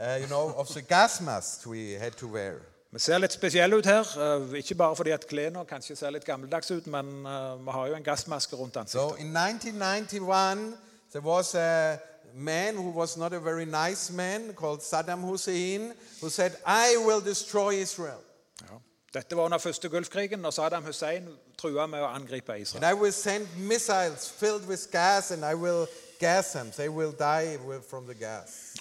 uh, 0.00 0.18
you 0.20 0.26
know, 0.28 0.52
of 0.56 0.68
the 0.68 0.82
gas 0.82 1.20
mask 1.20 1.66
we 1.66 1.92
had 1.98 2.12
to 2.12 2.26
wear. 2.28 2.54
Vi 2.92 2.98
ser 2.98 3.18
litt 3.18 3.32
spesielle 3.32 3.76
ut 3.76 3.86
her, 3.86 4.04
Uh, 4.18 4.52
ikke 4.54 4.74
bare 4.74 4.96
fordi 4.96 5.10
at 5.10 5.26
klærne 5.26 5.64
kanskje 5.64 5.96
ser 5.96 6.10
litt 6.10 6.24
gammeldags 6.24 6.70
ut, 6.70 6.86
men 6.86 7.06
uh, 7.26 7.56
vi 7.66 7.70
har 7.70 7.86
jo 7.86 7.94
en 7.94 8.02
gassmaske 8.04 8.56
rundt 8.56 8.74
So 8.74 8.80
ansiktet. 8.80 9.24
in 9.24 9.36
1991, 9.36 10.76
there 11.12 11.24
was 11.24 11.54
a 11.54 11.96
man 12.34 12.76
who 12.76 12.90
was 12.90 13.16
not 13.16 13.32
a 13.32 13.38
very 13.40 13.64
nice 13.64 14.12
man 14.12 14.52
called 14.54 14.80
Saddam 14.80 15.20
Hussein 15.22 15.92
who 16.20 16.28
said, 16.30 16.52
I 16.66 16.96
will 17.06 17.20
destroy 17.24 17.70
Israel. 17.80 18.20
Ja. 18.60 18.76
Dette 19.14 19.36
var 19.36 19.44
under 19.44 19.58
første 19.58 19.88
Gulfkrigen, 19.88 20.44
og 20.44 20.52
Saddam 20.52 20.84
Hussein 20.84 21.28
trua 21.58 21.84
med 21.86 22.00
å 22.00 22.06
angripe 22.16 22.54
And 22.54 22.62
Israel. 22.62 22.84
I 22.84 22.94
will 22.96 23.12
send 23.12 23.46
missiles 23.58 24.30
filled 24.30 24.64
with 24.68 24.88
gas 24.92 25.30
and 25.30 25.44
I 25.44 25.54
will 25.54 25.86
gas 26.18 26.52
them. 26.52 26.70
They 26.70 26.88
will 26.88 27.12
die 27.18 27.58
from 27.90 28.06
the 28.06 28.14
gas. 28.14 28.74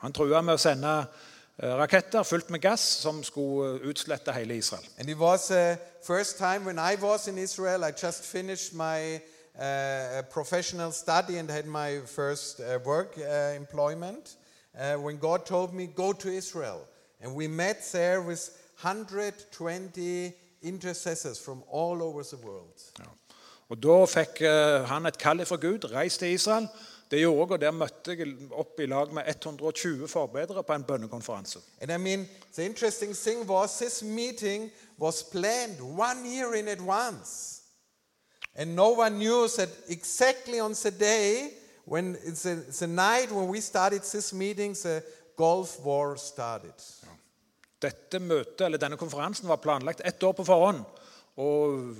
Han 0.00 0.12
trua 0.12 0.40
med 0.40 0.54
å 0.54 0.62
sende 0.62 0.94
eh, 1.58 1.68
raketter 1.76 2.24
fylt 2.24 2.48
med 2.50 2.62
gass 2.64 2.80
som 3.02 3.20
skulle 3.24 3.74
eh, 3.74 3.86
utslette 3.90 4.32
hele 4.32 4.56
Israel. 4.56 4.88
And 4.98 5.10
it 5.10 5.18
was 5.18 5.48
the 5.48 5.78
first 6.02 6.38
time 6.38 6.64
when 6.64 6.78
I 6.78 6.96
was 6.96 7.28
in 7.28 7.38
Israel. 7.38 7.84
I 7.84 7.92
just 7.92 8.24
finished 8.24 8.72
my 8.72 9.20
uh, 9.58 10.22
professional 10.32 10.92
study 10.92 11.36
and 11.36 11.50
had 11.50 11.66
my 11.66 12.00
first 12.06 12.60
uh, 12.60 12.78
work 12.84 13.18
uh, 13.18 13.54
employment. 13.56 14.36
When 14.96 15.18
God 15.18 15.46
told 15.46 15.72
me, 15.74 15.86
Go 15.86 16.12
to 16.12 16.28
Israel. 16.28 16.80
And 17.20 17.36
we 17.36 17.46
met 17.48 17.92
there 17.92 18.20
with 18.22 18.50
120 18.84 20.32
intercessors 20.62 21.44
from 21.44 21.62
all 21.72 22.02
over 22.02 22.22
the 22.22 22.36
world. 22.46 22.82
Ja. 22.98 23.04
Og 23.68 23.82
Da 23.82 24.04
fikk 24.06 24.42
eh, 24.44 24.84
han 24.88 25.06
et 25.06 25.18
kall 25.18 25.44
fra 25.46 25.56
Gud, 25.56 25.88
reis 25.92 26.18
til 26.18 26.28
Israel. 26.28 26.68
Det 27.10 27.20
gjorde 27.20 27.40
jeg, 27.40 27.52
og 27.52 27.60
Der 27.60 27.70
møtte 27.70 28.16
jeg 28.18 28.36
opp 28.52 28.80
i 28.80 28.86
lag 28.86 29.12
med 29.14 29.22
120 29.28 30.08
forbedere 30.08 30.62
på 30.62 30.72
en 30.72 30.84
bønnekonferanse. 30.84 31.58
And 31.80 31.90
I 31.90 31.96
mean, 31.96 32.28
the 32.56 32.64
interesting 32.64 33.14
thing 33.16 33.50
was 33.50 33.78
this 33.78 34.02
meeting 34.02 34.70
was 34.98 35.22
planned 35.22 35.80
one 35.80 36.26
year 36.26 36.54
in 36.54 36.68
advance. 36.68 37.62
And 38.54 38.74
no 38.74 38.90
one 38.90 39.18
knew 39.18 39.48
that 39.48 39.68
exactly 39.88 40.60
on 40.60 40.74
the 40.74 40.90
day 40.90 41.50
when 41.84 42.16
it's 42.24 42.46
a, 42.46 42.52
it's 42.52 42.82
night 42.82 43.32
when 43.32 43.48
we 43.48 43.60
started 43.60 44.02
this 44.02 44.32
meeting, 44.32 44.72
the 44.72 45.02
Gulf 45.36 45.80
War 45.84 46.16
started. 46.16 46.74
Dette 47.84 48.20
møtet, 48.20 48.66
eller 48.66 48.80
Denne 48.80 49.00
konferansen 49.00 49.48
var 49.50 49.62
planlagt 49.62 50.04
ett 50.04 50.22
år 50.22 50.36
på 50.38 50.46
forhånd. 50.48 50.84
Og 51.40 51.94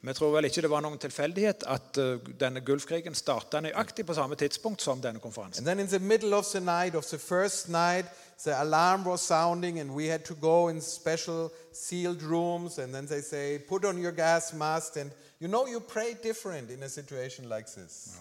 vi 0.00 0.14
tror 0.14 0.30
vel 0.30 0.46
ikke 0.46 0.62
det 0.62 0.70
var 0.70 0.82
noen 0.84 1.00
tilfeldighet 1.02 1.64
at 1.66 1.98
eh, 1.98 2.20
denne 2.38 2.60
Gulfkrigen 2.62 3.16
starta 3.18 3.58
nøyaktig 3.60 4.04
på 4.06 4.14
samme 4.14 4.36
tidspunkt 4.38 4.82
som 4.84 5.02
denne 5.02 5.18
konferansen. 5.18 5.58
And 5.58 5.66
then 5.66 5.80
in 5.82 5.90
the 5.90 5.98
middle 5.98 6.34
of 6.38 6.46
the 6.52 6.60
night, 6.60 6.94
of 6.94 7.06
the 7.06 7.18
first 7.18 7.68
night, 7.68 8.06
the 8.44 8.54
alarm 8.54 9.04
was 9.04 9.20
sounding, 9.20 9.80
and 9.80 9.90
we 9.90 10.06
had 10.06 10.24
to 10.24 10.34
go 10.34 10.68
in 10.68 10.80
special 10.80 11.50
sealed 11.72 12.22
rooms. 12.22 12.78
And 12.78 12.94
then 12.94 13.06
they 13.06 13.20
say, 13.20 13.58
Put 13.58 13.84
on 13.84 13.98
your 13.98 14.12
gas 14.12 14.52
mask. 14.54 14.96
And 14.96 15.10
you 15.40 15.48
know, 15.48 15.66
you 15.66 15.80
pray 15.80 16.14
different 16.22 16.70
in 16.70 16.82
a 16.82 16.88
situation 16.88 17.48
like 17.48 17.66
this. 17.66 18.16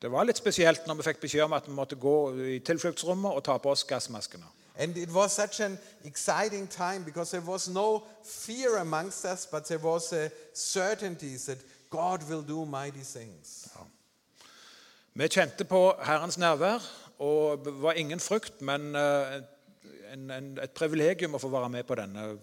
Det 0.00 0.08
var 0.08 0.24
litt 0.24 0.38
spesielt 0.38 0.86
når 0.86 0.94
vi 0.94 1.04
fikk 1.10 1.18
beskjed 1.20 1.44
om 1.44 1.52
at 1.52 1.66
vi 1.68 1.74
måtte 1.76 1.98
gå 2.00 2.14
i 2.54 2.60
tilfluktsrommet 2.64 3.34
og 3.34 3.42
ta 3.44 3.58
på 3.60 3.74
oss 3.74 3.82
gassmaskene. 3.84 4.46
And 4.78 4.96
it 4.96 5.08
was 5.12 5.32
such 5.32 5.60
an 5.60 5.78
exciting 6.04 6.66
time 6.66 7.04
because 7.04 7.30
there 7.30 7.50
was 7.52 7.68
no 7.68 8.02
fear 8.24 8.78
amongst 8.78 9.24
us, 9.24 9.46
but 9.46 9.68
there 9.68 9.78
was 9.78 10.12
a 10.12 10.30
certainty 10.54 11.36
that 11.46 11.58
God 11.90 12.22
will 12.30 12.42
do 12.42 12.64
mighty 12.64 13.04
things. 13.04 13.68
Vi 15.14 15.28
kjente 15.28 15.64
på 15.64 15.94
Herrens 16.02 16.38
nærvær, 16.38 16.78
og 17.18 17.64
det 17.64 17.82
var 17.82 17.92
ingen 17.92 18.20
frykt, 18.20 18.62
men 18.62 18.96
eh, 18.96 19.42
en, 20.12 20.30
en, 20.30 20.58
et 20.62 20.70
privilegium 20.70 21.34
å 21.34 21.38
få 21.38 21.48
være 21.48 21.68
med 21.68 21.84
på 21.84 21.94
denne. 21.94 22.38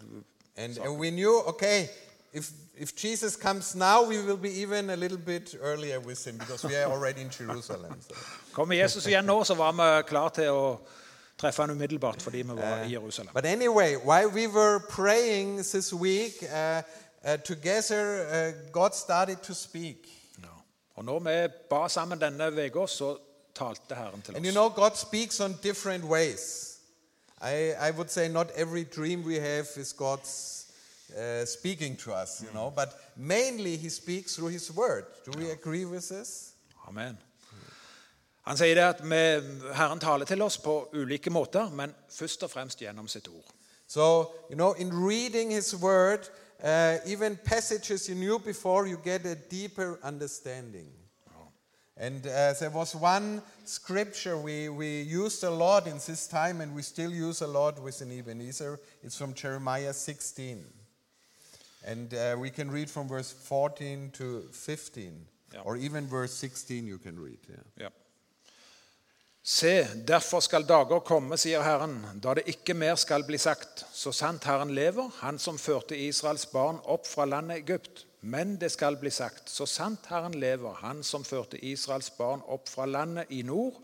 And, 0.57 0.77
and 0.77 1.00
we 1.00 1.10
knew, 1.10 1.41
okay, 1.48 1.88
if, 2.34 2.51
if 2.77 2.93
Jesus 3.03 3.36
comes 3.36 3.75
now, 3.75 4.03
we 4.03 4.19
will 4.19 4.38
be 4.38 4.50
even 4.62 4.89
a 4.89 4.96
little 4.96 5.17
bit 5.17 5.55
earlier 5.62 6.00
with 6.00 6.27
him 6.27 6.38
because 6.38 6.63
we 6.67 6.75
are 6.75 6.91
already 6.91 7.22
in 7.22 7.29
Jerusalem. 7.29 7.96
So. 8.01 8.15
Kommer 8.53 8.75
Jesus 8.75 9.07
igjen 9.07 9.25
nå, 9.25 9.43
så 9.43 9.55
var 9.55 9.72
vi 9.72 10.03
klar 10.07 10.29
til 10.29 10.50
å 10.50 10.79
treffe 11.38 11.62
han 11.62 11.70
umiddelbart 11.70 12.22
fordi 12.22 12.38
vi 12.38 12.56
var 12.56 12.84
i 12.84 12.91
Jerusalem. 12.91 13.34
But 13.34 13.46
anyway, 13.46 13.96
while 13.96 14.27
we 14.27 14.48
were 14.48 14.79
praying 14.89 15.63
this 15.63 15.94
week 15.94 16.34
uh, 16.41 16.82
uh, 17.24 17.38
together, 17.46 18.25
uh, 18.27 18.72
God 18.72 18.91
started 18.94 19.38
to 19.38 19.53
speak. 19.53 19.96
Ja. 20.41 20.48
Og 20.96 21.06
når 21.06 21.20
vi 21.20 21.53
ba 21.70 21.88
sammen 21.89 22.22
denne 22.22 22.48
uka, 22.48 22.88
så 22.88 23.17
talte 23.56 23.96
Herren 23.96 24.22
til 24.22 24.36
And 24.36 24.46
you 24.46 24.51
know, 24.51 24.70
God 24.70 24.96
speaks 24.96 25.39
on 25.39 25.58
different 25.63 26.03
ways. 26.03 26.74
I, 27.41 27.74
I 27.89 27.91
would 27.91 28.10
say 28.10 28.27
not 28.27 28.48
every 28.56 28.84
dream 28.84 29.24
we 29.24 29.36
have 29.39 29.67
is 29.75 29.94
God's 29.94 30.65
uh, 31.15 31.46
speaking 31.46 32.00
to 32.00 32.12
us, 32.12 32.41
you 32.41 32.51
know, 32.51 32.70
but 32.70 32.89
mainly 33.15 33.77
He 33.77 33.89
speaks 33.89 34.36
through 34.36 34.51
His 34.51 34.72
Word. 34.72 35.06
Do 35.25 35.39
we 35.39 35.51
agree 35.51 35.86
with 35.86 36.10
this? 36.10 36.53
Amen. 36.88 37.17
Han 38.48 38.58
sier 38.58 38.75
det 38.80 38.84
at 38.88 39.01
vi, 39.04 39.18
Herren 39.75 40.00
taler 40.00 40.25
til 40.25 40.42
oss 40.42 40.56
på 40.63 40.77
ulike 40.96 41.30
måter, 41.30 41.70
men 41.75 41.92
først 42.10 42.44
og 42.48 42.50
fremst 42.54 42.80
gjennom 42.80 43.08
sitt 43.12 43.27
ord. 43.27 43.50
So, 43.88 44.32
you 44.50 44.56
know, 44.56 44.74
in 44.74 44.92
reading 44.92 45.51
His 45.51 45.74
Word, 45.75 46.30
uh, 46.63 46.96
even 47.06 47.38
passages 47.46 48.08
you 48.08 48.16
knew 48.16 48.39
before, 48.39 48.88
you 48.88 48.98
get 49.04 49.25
a 49.25 49.36
deeper 49.51 50.00
understanding. 50.04 50.88
And 52.00 52.27
uh, 52.27 52.54
there 52.60 52.70
was 52.70 52.96
one 52.96 53.42
scripture 53.66 54.38
we, 54.38 54.70
we 54.70 55.01
used 55.01 55.44
a 55.44 55.50
lot 55.50 55.88
in 55.88 55.98
this 56.06 56.27
time, 56.27 56.62
and 56.62 56.75
we 56.75 56.84
still 56.84 57.12
use 57.12 57.42
a 57.42 57.48
lot 57.48 57.80
within 57.82 58.12
Ebenezer. 58.12 58.80
It's 59.04 59.18
from 59.18 59.34
Jeremiah 59.34 59.94
16. 59.94 60.63
And 61.86 62.13
uh, 62.13 62.36
we 62.39 62.50
can 62.51 62.70
read 62.70 62.89
from 62.89 63.08
verse 63.08 63.32
14 63.34 64.12
to 64.13 64.42
15, 64.51 65.25
Yeah. 65.54 65.62
or 65.66 65.75
even 65.77 66.06
verse 66.08 66.34
16 66.34 66.86
you 66.86 66.98
can 67.00 67.18
read. 67.20 67.39
Yeah. 67.50 67.84
Ja. 67.86 67.89
Se, 69.48 69.88
derfor 70.08 70.42
skal 70.44 70.66
dager 70.68 71.00
komme, 71.08 71.38
sier 71.39 71.62
Herren, 71.63 72.01
da 72.20 72.34
det 72.36 72.50
ikke 72.51 72.74
mer 72.75 72.98
skal 73.00 73.24
bli 73.24 73.38
sagt. 73.39 73.86
Så 73.96 74.12
sant 74.12 74.44
Herren 74.44 74.74
lever, 74.75 75.08
Han 75.22 75.39
som 75.39 75.56
førte 75.56 75.96
Israels 75.96 76.44
barn 76.51 76.82
opp 76.84 77.08
fra 77.08 77.24
landet 77.24 77.62
Egypt. 77.62 78.01
Men 78.27 78.58
det 78.60 78.74
skal 78.74 78.98
bli 79.00 79.08
sagt, 79.08 79.48
så 79.48 79.63
sant 79.66 80.10
Herren 80.12 80.36
lever, 80.36 80.74
Han 80.82 81.00
som 81.00 81.24
førte 81.24 81.62
Israels 81.63 82.10
barn 82.18 82.44
opp 82.44 82.68
fra 82.68 82.89
landet 82.92 83.32
i 83.32 83.39
nord, 83.48 83.80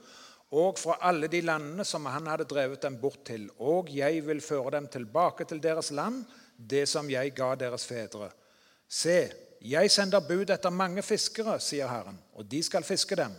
og 0.52 0.82
fra 0.84 0.98
alle 1.00 1.32
de 1.32 1.40
landene 1.42 1.88
som 1.88 2.12
Han 2.12 2.28
hadde 2.28 2.50
drevet 2.52 2.84
dem 2.84 3.00
bort 3.00 3.24
til. 3.24 3.48
Og 3.60 3.88
jeg 3.88 4.20
vil 4.28 4.44
føre 4.44 4.76
dem 4.76 4.92
tilbake 4.92 5.48
til 5.48 5.64
deres 5.64 5.94
land, 5.96 6.26
det 6.58 6.90
som 6.90 7.08
jeg 7.10 7.32
ga 7.40 7.54
deres 7.56 7.88
fedre. 7.88 8.34
Se, 8.90 9.32
jeg 9.64 9.96
sender 9.96 10.28
bud 10.28 10.52
etter 10.52 10.76
mange 10.76 11.08
fiskere, 11.08 11.56
sier 11.64 11.88
Herren, 11.88 12.20
og 12.36 12.52
de 12.52 12.60
skal 12.68 12.84
fiske 12.84 13.16
dem. 13.16 13.32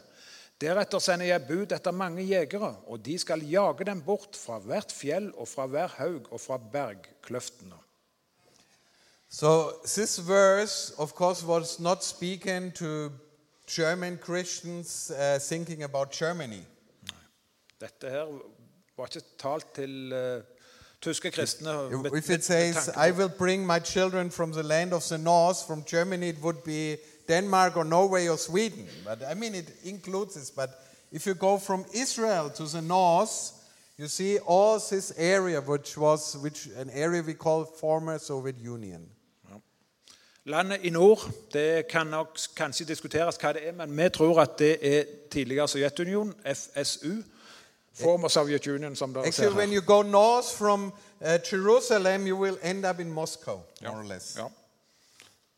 Deretter 0.61 1.03
sender 1.03 1.27
jeg 1.27 1.47
bud 1.49 1.73
etter 1.75 1.91
mange 1.91 2.23
jegere, 2.23 2.77
og 2.87 3.01
de 3.05 3.19
skal 3.19 3.43
jage 3.51 3.87
dem 3.87 4.03
bort 4.07 4.37
fra 4.39 4.61
hvert 4.63 4.93
fjell 4.93 5.33
og 5.35 5.49
fra 5.49 5.67
hver 5.67 5.89
haug 5.99 6.31
og 6.31 6.41
fra 6.41 6.59
bergkløftene. 6.73 7.81
So 9.29 9.71
this 9.85 10.19
verse, 10.29 10.95
of 10.97 11.13
course, 11.13 11.47
was 11.47 11.81
not 11.81 12.05
speaking 12.05 12.73
to 12.75 13.11
German 13.67 14.19
Christians 14.25 15.11
uh, 15.11 15.41
thinking 15.41 15.83
about 15.83 16.13
Germany. 16.13 16.63
Dette 17.81 18.11
her 18.11 18.25
var 18.97 19.07
ikke 19.07 19.27
talt 19.39 19.75
til 19.75 20.13
eh, 20.13 20.43
tyske 21.01 21.31
kristne. 21.31 21.71
If 22.17 22.31
it 22.31 22.45
says, 22.45 22.89
I 22.89 23.11
will 23.11 23.29
bring 23.39 23.67
my 23.67 23.81
children 23.85 24.31
from 24.31 24.53
the 24.53 24.63
land 24.63 24.93
of 24.93 25.03
the 25.03 25.19
north, 25.19 25.67
from 25.67 25.85
Germany, 25.85 26.29
it 26.29 26.39
would 26.43 26.63
be 26.65 26.97
Denmark 27.29 27.77
or 27.77 27.85
Norway 27.85 28.29
or 28.29 28.39
Sweden. 28.39 28.87
But 29.05 29.23
I 29.31 29.35
mean, 29.35 29.55
it 29.55 29.71
includes 29.85 30.35
this. 30.35 30.51
But 30.51 30.71
if 31.13 31.27
you 31.27 31.35
go 31.35 31.59
from 31.59 31.85
Israel 31.93 32.51
to 32.51 32.65
the 32.65 32.83
north, 32.83 33.53
you 33.99 34.09
see 34.09 34.39
all 34.39 34.79
this 34.79 35.13
area, 35.17 35.61
which 35.61 35.97
was 35.97 36.37
which 36.37 36.67
an 36.77 36.91
area 36.91 37.23
we 37.23 37.35
call 37.35 37.65
former 37.65 38.19
Soviet 38.19 38.57
Union. 38.59 39.11
Landet 40.47 40.81
i 40.83 40.91
nord 40.91 41.19
det 41.53 41.89
kan 41.89 42.07
nok 42.07 42.39
kanskje 42.57 42.85
diskuteres 42.85 43.37
hva 43.41 43.53
det 43.53 43.69
er, 43.69 43.73
men 43.73 43.97
vi 43.97 44.09
tror 44.09 44.41
at 44.41 44.59
det 44.59 44.99
er 44.99 45.05
tidligere 45.31 45.69
Sovjetunionen, 45.69 46.35
FSU. 46.55 47.23
Former 47.95 48.29
Soviet 48.29 48.67
Union, 48.67 48.97
som 48.97 49.15
dere 49.15 49.23
ser 49.23 49.29
Actually, 49.29 49.57
when 49.57 49.69
her. 49.69 49.75
you 49.75 49.81
go 49.81 50.03
north 50.03 50.57
from 50.59 50.93
uh, 51.21 51.39
Jerusalem, 51.51 52.27
you 52.27 52.37
will 52.37 52.59
end 52.63 52.85
up 52.85 53.01
in 53.01 53.13
Moscow, 53.13 53.61
more 53.83 54.01
or 54.01 54.05
less. 54.05 54.37
Ja. 54.37 54.49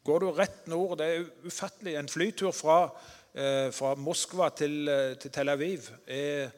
Går 0.06 0.18
du 0.18 0.26
rett 0.30 0.66
nord, 0.66 0.98
det 0.98 1.06
er 1.06 1.24
ufattelig. 1.44 1.96
En 1.98 2.08
flytur 2.08 2.50
fra, 2.50 2.90
eh, 3.34 3.72
fra 3.72 3.94
Moskva 3.94 4.48
til, 4.48 4.88
eh, 4.88 5.16
til 5.16 5.30
Tel 5.30 5.48
Aviv 5.48 5.90
er 6.06 6.50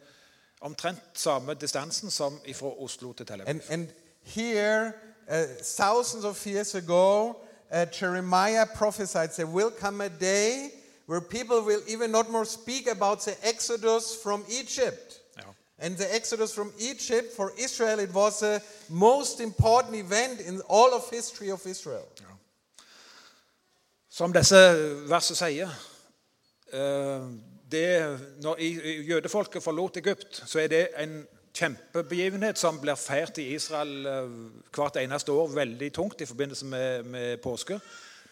omtrent 0.60 1.00
samme 1.14 1.54
distansen 1.54 2.10
som 2.10 2.40
fra 2.54 2.82
Oslo 2.82 3.12
til 3.12 3.26
Tel 3.26 3.40
Aviv. 3.40 3.48
And, 3.48 3.60
and 3.70 3.88
here, 4.22 4.92
uh, 5.30 5.46
thousands 5.62 6.24
of 6.24 6.46
years 6.46 6.74
ago, 6.74 7.28
uh, 7.72 7.86
Jeremiah 8.00 8.66
prophesied 8.74 9.30
there 9.30 9.46
will 9.46 9.70
come 9.70 10.04
a 10.04 10.08
day 10.08 10.70
where 11.06 11.20
people 11.20 11.62
will 11.62 11.82
even 11.88 12.10
not 12.10 12.30
more 12.30 12.44
speak 12.44 12.86
about 12.86 13.20
the 13.20 13.34
exodus 13.42 14.14
from 14.22 14.44
Egypt. 14.48 15.20
Ja. 15.36 15.42
And 15.78 15.96
the 15.96 16.14
exodus 16.14 16.52
from 16.54 16.72
Egypt 16.78 17.36
for 17.36 17.52
Israel, 17.56 17.98
it 17.98 18.14
was 18.14 18.38
the 18.40 18.60
most 18.88 19.40
important 19.40 19.94
event 19.94 20.40
in 20.40 20.60
all 20.68 20.92
of 20.92 21.10
history 21.10 21.50
of 21.50 21.66
Israel. 21.66 22.04
Som 24.18 24.32
disse 24.34 24.58
versene 25.06 25.38
sier 25.38 25.74
eh, 26.74 27.26
det, 27.70 27.84
Når 28.42 28.62
jødefolket 29.06 29.62
forlot 29.62 30.00
Egypt, 30.00 30.40
så 30.46 30.58
er 30.64 30.70
det 30.72 30.80
en 30.98 31.20
kjempebegivenhet 31.54 32.58
som 32.58 32.80
blir 32.82 32.98
feiret 32.98 33.38
i 33.38 33.52
Israel 33.54 34.08
eh, 34.10 34.32
hvert 34.74 34.98
eneste 34.98 35.32
år, 35.32 35.52
veldig 35.54 35.90
tungt 35.94 36.24
i 36.24 36.26
forbindelse 36.26 36.66
med, 36.66 37.04
med 37.04 37.36
påske. 37.44 37.78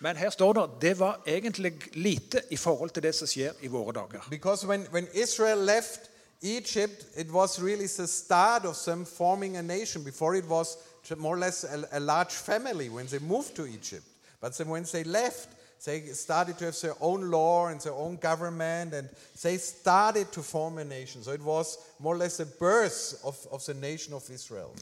Men 0.03 0.19
her 0.19 0.31
står 0.35 0.53
det 0.59 0.65
det 0.83 0.95
var 0.99 1.23
egentlig 1.27 1.73
lite 1.95 2.43
i 2.51 2.57
forhold 2.57 2.91
til 2.91 3.07
det 3.07 3.15
som 3.15 3.31
skjer 3.31 3.55
i 3.63 3.71
våre 3.71 3.95
dager. 3.95 4.27
Because 4.31 4.67
when, 4.67 4.89
when 4.91 5.07
Israel 5.15 5.59
left 5.59 6.11
Egypt, 6.43 7.07
it 7.17 7.31
was 7.31 7.63
really 7.63 7.87
the 7.87 8.07
start 8.07 8.65
of 8.65 8.77
them 8.77 9.07
forming 9.07 9.57
a 9.57 9.63
nation. 9.63 10.05
Before 10.05 10.39
it 10.39 10.49
was 10.49 10.79
more 11.17 11.37
or 11.37 11.41
less 11.41 11.65
a, 11.65 11.79
a 11.93 12.01
large 12.01 12.35
family 12.35 12.89
when 12.89 13.07
they 13.07 13.21
moved 13.21 13.55
to 13.55 13.67
Egypt. 13.67 14.07
But 14.41 14.57
then 14.57 14.69
when 14.69 14.85
they 14.93 15.05
left, 15.05 15.49
they 15.85 16.01
started 16.15 16.59
to 16.59 16.65
have 16.65 16.81
their 16.81 16.95
own 17.01 17.31
law 17.31 17.69
and 17.69 17.81
their 17.81 17.93
own 17.93 18.17
government, 18.17 18.95
and 18.95 19.09
they 19.43 19.59
started 19.59 20.33
to 20.33 20.43
form 20.43 20.79
a 20.79 20.85
nation. 20.85 21.23
So 21.23 21.33
it 21.33 21.43
was 21.43 21.79
more 21.99 22.15
or 22.15 22.19
less 22.19 22.37
the 22.37 22.47
birth 22.47 23.21
of, 23.25 23.37
of 23.53 23.65
the 23.67 23.75
nation 23.75 24.15
of 24.15 24.31
Israel. 24.31 24.75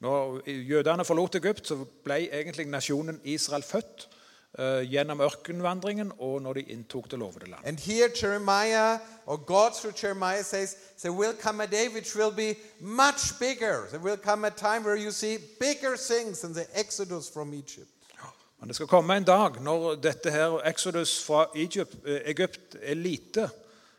Når 0.00 0.42
jødene 0.46 1.04
forlot 1.04 1.34
Egypt, 1.34 1.66
så 1.66 1.84
ble 2.04 2.28
egentlig 2.28 2.66
nasjonen 2.66 3.20
Israel 3.24 3.62
født 3.62 4.08
eh, 4.58 4.82
gjennom 4.90 5.20
ørkenvandringen 5.20 6.12
og 6.18 6.42
når 6.42 6.52
de 6.52 6.62
inntok 6.74 7.10
det 7.10 7.18
lovede 7.18 7.50
land. 7.50 7.64
And 7.64 7.78
here 7.80 8.10
Jeremiah, 8.22 8.98
or 9.26 9.36
God 9.36 9.72
through 9.72 9.94
Jeremiah 10.02 10.44
says, 10.44 10.76
there 11.02 11.12
will 11.12 11.32
come 11.32 11.62
a 11.62 11.66
day 11.66 11.88
which 11.88 12.14
will 12.14 12.30
be 12.30 12.54
much 12.80 13.38
bigger. 13.40 13.88
There 13.90 14.02
will 14.02 14.18
come 14.18 14.46
a 14.46 14.50
time 14.50 14.84
where 14.84 14.96
you 14.96 15.10
see 15.10 15.38
bigger 15.60 15.96
things 15.96 16.40
than 16.40 16.52
the 16.52 16.66
exodus 16.74 17.30
from 17.30 17.54
Egypt. 17.54 17.88
Men 18.60 18.68
det 18.68 18.76
skal 18.76 18.86
komme 18.86 19.16
en 19.16 19.24
dag 19.24 19.60
når 19.62 19.94
dette 19.94 20.30
her 20.30 20.60
Exodus 20.68 21.24
fra 21.24 21.46
Egypt, 21.54 21.96
eh, 22.06 22.20
Egypt 22.24 22.76
er 22.82 22.94
lite 22.94 23.50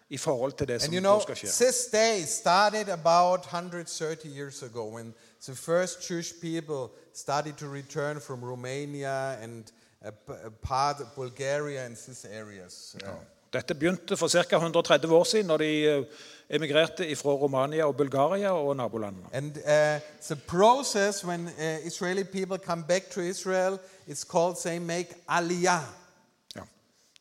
i 0.10 0.18
forhold 0.18 0.52
til 0.52 0.68
det 0.68 0.82
som 0.82 0.94
you 0.94 1.00
know, 1.00 1.20
skal 1.22 1.36
skje. 1.36 1.48
this 1.48 1.86
day 1.92 2.24
started 2.26 2.90
about 2.90 3.40
130 3.46 4.28
years 4.28 4.64
ago 4.64 4.96
when 4.96 5.14
the 5.46 5.56
first 5.56 6.10
Jewish 6.10 6.34
people 6.42 6.94
started 7.14 7.54
to 7.54 7.66
return 7.66 8.22
from 8.22 8.44
Romania 8.44 9.32
and 9.44 9.64
a, 10.02 10.12
a 10.46 10.50
part 10.50 11.00
of 11.00 11.08
Bulgaria 11.16 11.86
and 11.86 11.96
these 11.96 12.28
areas. 12.32 12.96
Uh, 13.04 13.10
Dette 13.54 13.74
begynte 13.74 14.18
for 14.18 14.28
ca. 14.28 14.56
130 14.56 15.12
år 15.12 15.24
siden 15.24 15.46
når 15.46 15.58
de 15.58 15.86
eh, 15.86 16.04
emigrerte 16.50 17.16
fra 17.16 17.30
Romania 17.30 17.86
og 17.86 17.98
Bulgaria 17.98 18.52
og 18.52 18.76
nabolandene. 18.76 19.26
And 19.34 19.58
uh, 19.58 20.02
the 20.28 20.36
process 20.48 21.26
when 21.26 21.48
uh, 21.48 21.88
Israeli 21.88 22.24
people 22.24 22.58
come 22.58 22.84
back 22.88 23.10
to 23.10 23.22
Israel, 23.22 23.80
it's 24.08 24.24
called 24.24 24.56
they 24.64 24.80
make 24.80 25.08
aliyah. 25.28 25.84
Ja. 26.56 26.62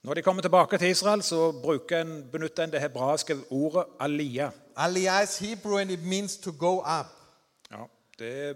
Når 0.03 0.15
de 0.15 0.23
kommer 0.23 0.43
tilbake 0.43 0.79
til 0.79 0.89
Israel, 0.89 1.23
så 1.23 1.53
bruker 1.63 2.01
en, 2.01 2.29
benytter 2.33 2.65
en 2.65 2.73
det 2.73 2.81
hebraiske 2.81 3.37
ordet 3.51 3.85
aliyah. 4.01 4.53
Aliyah 4.77 5.23
is 5.23 5.39
Hebrew 5.39 5.79
and 5.79 5.91
it 5.91 6.03
means 6.03 6.37
to 6.37 6.53
go 6.53 6.79
up. 6.79 7.07
Ja, 7.71 7.85
det 8.19 8.49
er 8.49 8.55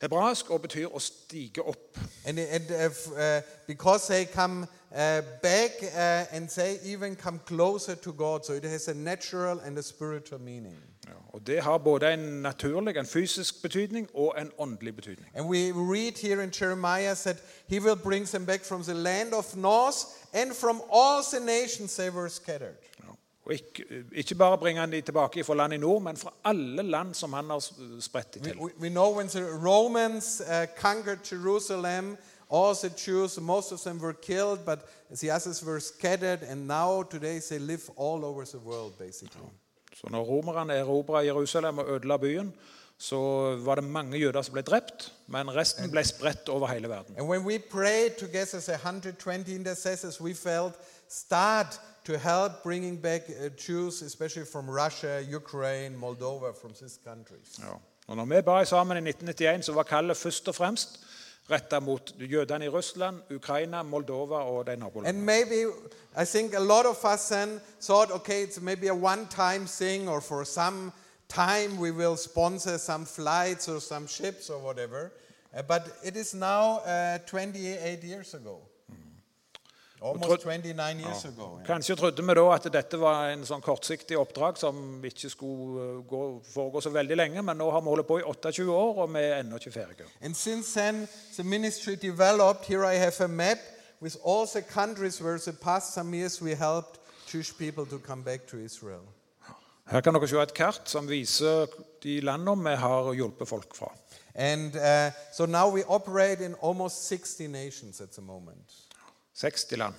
hebraisk 0.00 0.50
og 0.50 0.62
betyr 0.62 0.86
å 0.92 1.00
stige 1.00 1.62
opp. 1.62 1.98
And, 2.24 2.38
and 2.38 2.70
uh, 2.70 2.90
uh, 3.16 3.40
because 3.66 4.06
they 4.06 4.24
come 4.24 4.66
uh, 4.92 5.22
back 5.42 5.72
uh, 5.82 6.36
and 6.36 6.48
they 6.48 6.78
even 6.84 7.16
come 7.16 7.40
closer 7.46 7.94
to 7.94 8.12
God, 8.12 8.44
so 8.44 8.52
it 8.52 8.64
has 8.64 8.88
a 8.88 8.94
natural 8.94 9.60
and 9.60 9.78
a 9.78 9.82
spiritual 9.82 10.40
meaning. 10.40 10.76
Ja, 11.06 11.12
og 11.32 11.46
Det 11.46 11.62
har 11.62 11.78
både 11.78 12.14
en 12.14 12.18
naturlig, 12.18 12.96
en 12.96 13.06
fysisk 13.06 13.62
betydning 13.62 14.08
og 14.14 14.34
en 14.40 14.50
åndelig 14.58 14.96
betydning. 14.96 15.28
And 15.34 15.46
we 15.46 15.72
read 15.72 16.12
here 16.12 16.42
in 16.44 16.52
Jeremiah 16.60 17.16
that 17.16 17.36
he 17.68 17.80
will 17.80 17.96
bring 17.96 18.26
them 18.26 18.46
back 18.46 18.64
from 18.64 18.82
the 18.82 18.94
land 18.94 19.34
of 19.34 19.56
north 19.56 19.98
and 20.32 20.54
from 20.54 20.82
all 20.92 21.22
the 21.32 21.40
nations 21.40 21.96
they 21.96 22.10
were 22.10 22.28
scattered. 22.28 22.76
Ja. 23.00 23.08
Og 23.46 23.52
ikke, 23.52 23.84
ikke 24.12 24.34
bare 24.34 24.58
bringer 24.58 24.80
han 24.80 24.92
de 24.92 25.00
tilbake 25.00 25.44
fra 25.44 25.54
land 25.54 25.74
i 25.74 25.76
nord, 25.76 26.02
men 26.02 26.16
fra 26.16 26.32
alle 26.44 26.82
land 26.82 27.14
som 27.14 27.32
han 27.32 27.50
har 27.50 27.62
spredt 28.00 28.34
dem 28.34 28.42
til. 28.42 28.58
we, 28.58 28.70
we 28.80 28.88
know 28.88 29.16
when 29.16 29.28
the 29.28 29.44
Romans 29.68 30.40
uh, 30.40 30.66
conquered 30.80 31.18
Jerusalem, 31.32 32.16
all 32.50 32.74
the 32.74 32.90
Jews, 33.06 33.40
most 33.40 33.72
of 33.72 33.80
them 33.80 34.00
were 34.02 34.12
killed, 34.12 34.58
but 34.64 34.78
the 35.20 35.30
others 35.30 35.64
were 35.64 35.80
scattered, 35.80 36.42
and 36.42 36.66
now 36.66 37.02
today 37.02 37.40
they 37.50 37.58
live 37.58 37.90
all 37.96 38.24
over 38.24 38.44
the 38.44 38.58
world, 38.58 38.98
basically. 38.98 39.40
Så 40.00 40.08
når 40.10 40.22
romerne 40.24 40.74
erobra 40.74 41.24
Jerusalem 41.24 41.78
og 41.78 41.88
ødela 41.88 42.16
byen, 42.16 42.54
så 42.98 43.18
var 43.56 43.74
det 43.74 43.84
mange 43.84 44.18
jøder 44.18 44.42
som 44.42 44.52
ble 44.52 44.62
drept, 44.62 45.12
men 45.28 45.50
resten 45.56 45.90
ble 45.90 46.04
spredt 46.04 46.48
over 46.48 46.68
hele 46.68 46.88
verden. 46.88 47.16
And 47.18 47.28
when 47.28 47.44
we 47.44 47.58
prayed 47.58 48.10
together 48.18 48.56
as 48.58 48.68
120 48.68 49.48
intercessors, 49.48 50.20
we 50.20 50.34
felt 50.34 50.74
start 51.08 51.80
to 52.04 52.12
help 52.12 52.52
bringing 52.62 53.02
back 53.02 53.22
uh, 53.28 53.50
Jews, 53.68 54.02
especially 54.02 54.46
from 54.52 54.70
Russia, 54.70 55.20
Ukraine, 55.36 55.96
Moldova, 55.96 56.52
from 56.60 56.72
these 56.72 56.98
countries. 57.04 57.58
Ja. 57.58 57.76
Og 58.06 58.16
når 58.16 58.24
vi 58.24 58.42
ba 58.42 58.64
sammen 58.64 58.96
i 58.96 59.08
1991, 59.08 59.64
så 59.64 59.72
var 59.72 59.82
kallet 59.82 60.16
først 60.16 60.48
og 60.48 60.54
fremst 60.54 61.00
And 65.06 65.24
maybe, 65.24 65.66
I 66.16 66.24
think 66.24 66.54
a 66.54 66.60
lot 66.60 66.86
of 66.86 67.04
us 67.04 67.28
then 67.28 67.60
thought, 67.80 68.10
okay, 68.10 68.42
it's 68.42 68.60
maybe 68.60 68.88
a 68.88 68.94
one 68.94 69.26
time 69.26 69.66
thing, 69.66 70.08
or 70.08 70.20
for 70.20 70.44
some 70.44 70.92
time 71.28 71.78
we 71.78 71.90
will 71.90 72.16
sponsor 72.16 72.78
some 72.78 73.04
flights 73.04 73.68
or 73.68 73.80
some 73.80 74.06
ships 74.06 74.50
or 74.50 74.58
whatever. 74.58 75.12
Uh, 75.56 75.62
but 75.62 75.86
it 76.04 76.16
is 76.16 76.34
now 76.34 76.78
uh, 76.78 77.18
28 77.26 78.02
years 78.02 78.34
ago. 78.34 78.60
Almost 80.00 80.42
29 80.42 81.00
years 81.00 81.24
ago. 81.24 81.56
yeah. 81.56 81.66
Kanskje 81.66 81.96
trodde 81.96 82.22
vi 82.22 82.34
da 82.34 82.44
at 82.52 82.66
dette 82.72 82.98
var 83.00 83.30
en 83.32 83.46
sånn 83.48 83.62
kortsiktig 83.64 84.18
oppdrag 84.20 84.58
som 84.60 85.00
ikke 85.04 85.30
skulle 85.32 85.86
eh, 85.86 86.02
gå, 86.08 86.20
foregå 86.52 86.82
så 86.84 86.92
veldig 86.92 87.16
lenge, 87.16 87.42
men 87.42 87.56
nå 87.56 87.70
har 87.72 87.80
vi 87.80 87.88
holdt 87.94 88.06
på 88.06 88.18
i 88.20 88.26
28 88.26 88.68
år, 88.68 89.00
og 89.02 89.14
vi 89.14 89.22
er 89.24 89.40
ennå 89.40 89.56
ikke 89.56 89.72
ferdige. 89.72 90.08
And 90.20 90.36
since 90.36 90.74
then, 90.74 91.08
the 91.36 91.44
ministry 91.44 91.96
developed. 91.96 92.66
Here 92.68 92.84
I 92.84 92.96
have 93.00 93.20
a 93.24 93.28
map 93.28 93.58
with 94.00 94.16
all 94.24 94.46
the 94.46 94.62
countries 94.62 95.22
where 95.22 95.38
the 95.38 95.52
past 95.52 95.94
some 95.94 96.14
years 96.14 96.42
we 96.42 96.54
helped 96.54 97.00
Jewish 97.32 97.56
people 97.56 97.86
to 97.86 97.98
come 97.98 98.22
back 98.22 98.46
to 98.48 98.58
Israel. 98.58 99.06
Her 99.86 100.00
kan 100.00 100.14
dere 100.14 100.28
se 100.28 100.36
et 100.42 100.54
kart 100.54 100.90
som 100.90 101.06
viser 101.08 101.66
de 102.02 102.20
landene 102.20 102.70
vi 102.70 102.76
har 102.76 103.12
hjulpet 103.14 103.48
folk 103.48 103.74
fra. 103.74 103.92
And 104.34 104.76
uh, 104.76 105.10
so 105.32 105.46
now 105.46 105.68
we 105.70 105.84
operate 105.84 106.44
in 106.44 106.54
almost 106.60 107.08
60 107.08 107.46
nations 107.46 108.00
at 108.00 108.10
the 108.10 108.22
moment. 108.22 108.85
60 109.36 109.76
land. 109.76 109.94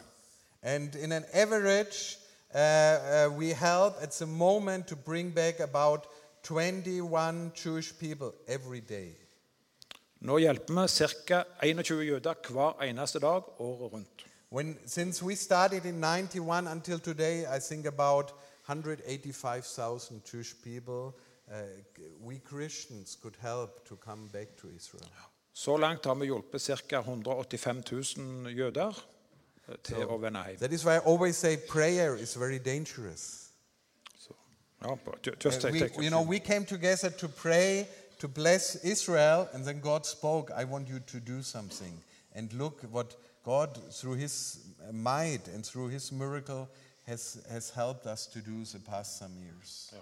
And 0.64 0.96
in 0.96 1.12
an 1.12 1.24
average, 1.34 2.18
uh, 2.56 2.58
uh, 2.58 3.30
we 3.38 3.50
help 3.50 3.94
at 4.02 4.12
the 4.12 4.26
moment 4.26 4.88
to 4.88 4.96
bring 4.96 5.30
back 5.30 5.60
about 5.60 6.08
21 6.44 7.52
Jewish 7.64 7.94
people 8.00 8.32
every 8.48 8.80
day. 8.80 9.16
Nå 10.20 10.38
hjelper 10.38 10.74
vi 10.74 11.08
ca. 11.28 11.44
21 11.62 12.06
jøder 12.06 12.34
hver 12.50 12.82
eneste 12.82 13.20
dag 13.20 13.42
året 13.60 13.94
rundt. 13.94 14.26
When, 14.50 14.78
since 14.86 15.26
we 15.26 15.36
started 15.36 15.86
in 15.86 16.02
91 16.02 16.68
until 16.68 17.00
today, 17.00 17.46
I 17.58 17.60
think 17.60 17.86
about 17.86 18.34
185,000 18.66 20.22
Jewish 20.34 20.56
people, 20.64 21.14
uh, 21.52 21.62
we 22.26 22.40
Christians 22.50 23.18
could 23.22 23.36
help 23.40 23.86
to 23.86 23.96
come 23.96 24.30
back 24.34 24.48
to 24.58 24.68
Israel. 24.68 25.12
Så 25.54 25.78
langt 25.78 26.06
har 26.06 26.16
vi 26.16 26.26
hjulpet 26.26 26.62
ca. 26.62 27.00
185 27.00 27.84
000 28.18 28.58
jøder 28.58 29.08
til 29.84 29.98
å. 30.06 30.20
That 30.60 30.72
is 30.74 30.86
why 30.86 30.96
I 30.96 31.00
always 31.00 31.38
say 31.38 31.58
prayer 31.58 32.16
is 32.16 32.36
very 32.36 32.60
dangerous. 32.60 33.52
So, 34.18 34.36
ja, 34.82 34.96
but 35.04 35.40
just 35.40 35.64
Uh, 35.66 35.70
take, 35.70 35.74
we, 35.74 35.80
take 35.80 36.02
you 36.02 36.10
know, 36.10 36.22
we 36.22 36.40
came 36.40 36.66
together 36.66 37.10
to 37.10 37.28
pray, 37.28 37.88
to 38.20 38.28
bless 38.28 38.76
Israel, 38.84 39.48
and 39.54 39.66
then 39.66 39.80
God 39.82 40.06
spoke, 40.06 40.52
I 40.56 40.64
want 40.64 40.88
you 40.88 41.00
to 41.00 41.20
do 41.20 41.42
something. 41.42 42.02
And 42.36 42.54
look 42.54 42.82
what 42.92 43.16
God, 43.44 43.78
through 43.92 44.16
His 44.16 44.60
might 44.92 45.48
and 45.48 45.66
through 45.66 45.90
His 45.90 46.12
miracle, 46.12 46.70
has, 47.06 47.38
has 47.50 47.70
helped 47.70 48.06
us 48.06 48.28
to 48.28 48.40
do 48.40 48.64
the 48.66 48.80
past 48.80 49.18
some 49.18 49.32
years. 49.40 49.90
Ja. 49.94 50.00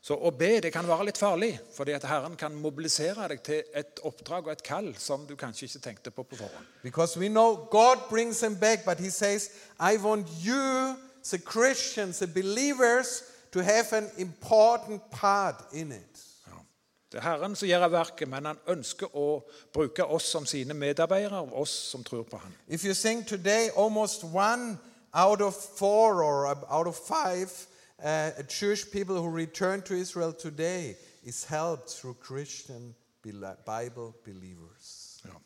Så 0.00 0.16
å 0.16 0.30
be 0.32 0.54
det 0.64 0.70
kan 0.72 0.86
være 0.88 1.10
litt 1.10 1.18
farlig, 1.20 1.50
fordi 1.74 1.92
at 1.92 2.06
Herren 2.08 2.36
kan 2.40 2.54
mobilisere 2.56 3.26
deg 3.28 3.42
til 3.44 3.66
et 3.76 4.00
oppdrag 4.08 4.46
og 4.46 4.54
et 4.54 4.62
kall 4.64 4.94
som 4.96 5.26
du 5.28 5.34
kanskje 5.36 5.66
ikke 5.66 5.82
tenkte 5.84 6.12
på 6.14 6.24
på 6.24 6.38
forhånd. 6.38 6.70
Because 6.82 7.20
we 7.20 7.28
know 7.28 7.68
God 7.70 8.08
brings 8.08 8.40
them 8.40 8.56
back, 8.56 8.84
but 8.86 8.98
He 8.98 9.10
says, 9.10 9.50
I 9.78 9.98
want 9.98 10.26
you, 10.40 10.96
the 11.30 11.38
Christians, 11.38 12.18
the 12.18 12.26
believers, 12.26 13.22
to 13.52 13.62
have 13.62 13.92
an 13.92 14.08
important 14.16 15.02
part 15.10 15.64
in 15.72 15.92
it. 15.92 16.24
Ja. 16.46 16.56
Det 17.12 17.18
er 17.18 17.22
Herren 17.22 17.56
som 17.56 17.68
gjør 17.68 17.88
verket, 17.92 18.28
men 18.28 18.46
han 18.46 18.58
ønsker 18.72 19.12
å 19.12 19.42
bruke 19.72 20.04
oss 20.04 20.30
som 20.32 20.46
sine 20.46 20.74
medarbeidere, 20.74 21.42
og 21.44 21.60
oss 21.60 21.76
som 21.92 22.04
tror 22.04 22.22
på 22.22 22.40
ham. 22.40 22.54
If 22.68 22.84
you 22.84 22.94
think 22.94 23.28
today, 23.28 23.68
almost 23.76 24.24
one 24.24 24.78
out 25.12 25.42
of 25.42 25.54
four 25.54 26.22
or 26.24 26.46
out 26.46 26.86
of 26.86 26.96
five 26.96 27.50
uh, 28.02 28.42
Jewish 28.48 28.90
people 28.90 29.16
who 29.16 29.28
return 29.28 29.82
to 29.82 29.94
Israel 29.94 30.32
today 30.32 30.96
is 31.24 31.44
helped 31.44 31.90
through 31.90 32.14
Christian 32.14 32.94
Bible 33.66 34.14
believers. 34.24 35.20
Ja. 35.24 35.36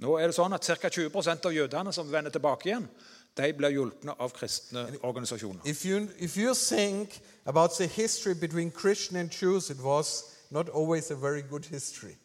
Nå 0.00 0.16
er 0.16 0.30
det 0.30 0.36
sånn 0.36 0.56
at 0.56 0.64
Ca. 0.64 0.88
20 0.88 1.44
av 1.44 1.52
jødene 1.52 1.92
som 1.92 2.08
vender 2.08 2.32
tilbake 2.32 2.70
igjen, 2.70 2.88
de 3.36 3.52
blir 3.52 3.74
hjulpne 3.74 4.14
av 4.18 4.32
kristne 4.32 4.86
organisasjoner. 5.02 5.60
If 5.64 5.84
you, 5.84 6.08
if 6.18 6.36
you 6.36 6.54
think 6.54 7.20
about 7.46 7.76
the 7.76 7.86
history 7.86 8.34
between 8.34 8.70
Christian 8.70 9.16
and 9.20 9.30
Jews, 9.30 9.70
it 9.70 9.80
was 9.80 10.36
not 10.50 10.68
always 10.68 11.10
a 11.10 11.16
very 11.16 11.42
good 11.42 11.66
history. 11.66 12.16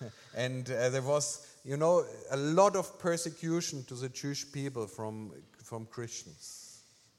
and 0.36 0.70
uh, 0.70 0.90
there 0.90 1.02
was, 1.02 1.46
you 1.64 1.76
know, 1.76 2.04
a 2.30 2.36
lot 2.36 2.76
of 2.76 2.98
persecution 2.98 3.84
to 3.84 3.94
the 3.94 4.08
Jewish 4.10 4.52
people 4.52 4.86
from, 4.86 5.32
from 5.64 5.86
Christians. 5.86 6.57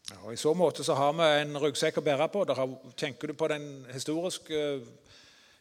Ja, 0.09 0.15
og 0.23 0.33
I 0.33 0.37
så 0.41 0.53
måte 0.53 0.83
så 0.83 0.95
har 0.97 1.13
vi 1.13 1.27
en 1.41 1.57
ryggsekk 1.57 1.99
å 2.01 2.05
bære 2.05 2.29
på. 2.33 2.45
Har, 2.57 2.75
tenker 2.97 3.27
du 3.29 3.33
på 3.37 3.47
den 3.51 3.85
historiske 3.93 4.59
eh, 4.59 4.87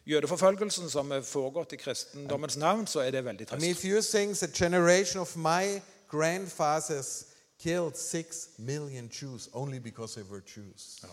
jødeforfølgelsen 0.09 0.89
som 0.89 1.11
er 1.11 1.21
foregått 1.21 1.73
i 1.73 1.81
kristendommens 1.81 2.57
navn, 2.57 2.87
så 2.87 3.03
er 3.05 3.11
det 3.11 3.25
veldig 3.25 3.47
trist. 3.47 3.61
I 3.61 3.65
mean, 3.65 3.77
if 3.77 3.85
you 3.85 4.01
think 4.01 4.37
the 4.37 4.47
generation 4.47 5.21
of 5.21 5.35
my 5.37 5.81
grandfathers 6.09 7.25
killed 7.59 7.95
six 7.95 8.49
million 8.57 9.09
Jews 9.09 9.49
only 9.53 9.79
because 9.79 10.15
they 10.15 10.23
were 10.23 10.41
Jews. 10.55 11.05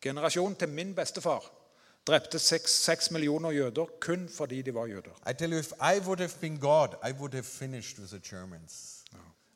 Generasjonen 0.00 0.56
til 0.56 0.68
min 0.68 0.94
bestefar 0.94 1.44
drepte 2.06 2.38
seks 2.38 3.10
millioner 3.10 3.50
jøder 3.50 3.86
kun 4.00 4.28
fordi 4.28 4.62
de 4.62 4.74
var 4.74 4.86
jøder. 4.86 5.12
I 5.30 5.32
tell 5.32 5.52
you, 5.52 5.58
if 5.58 5.72
I 5.72 5.98
would 6.06 6.20
have 6.20 6.40
been 6.40 6.58
God, 6.58 6.88
I 7.04 7.12
would 7.12 7.34
have 7.34 7.44
finished 7.44 7.98
with 7.98 8.10
the 8.10 8.36
Germans. 8.36 8.99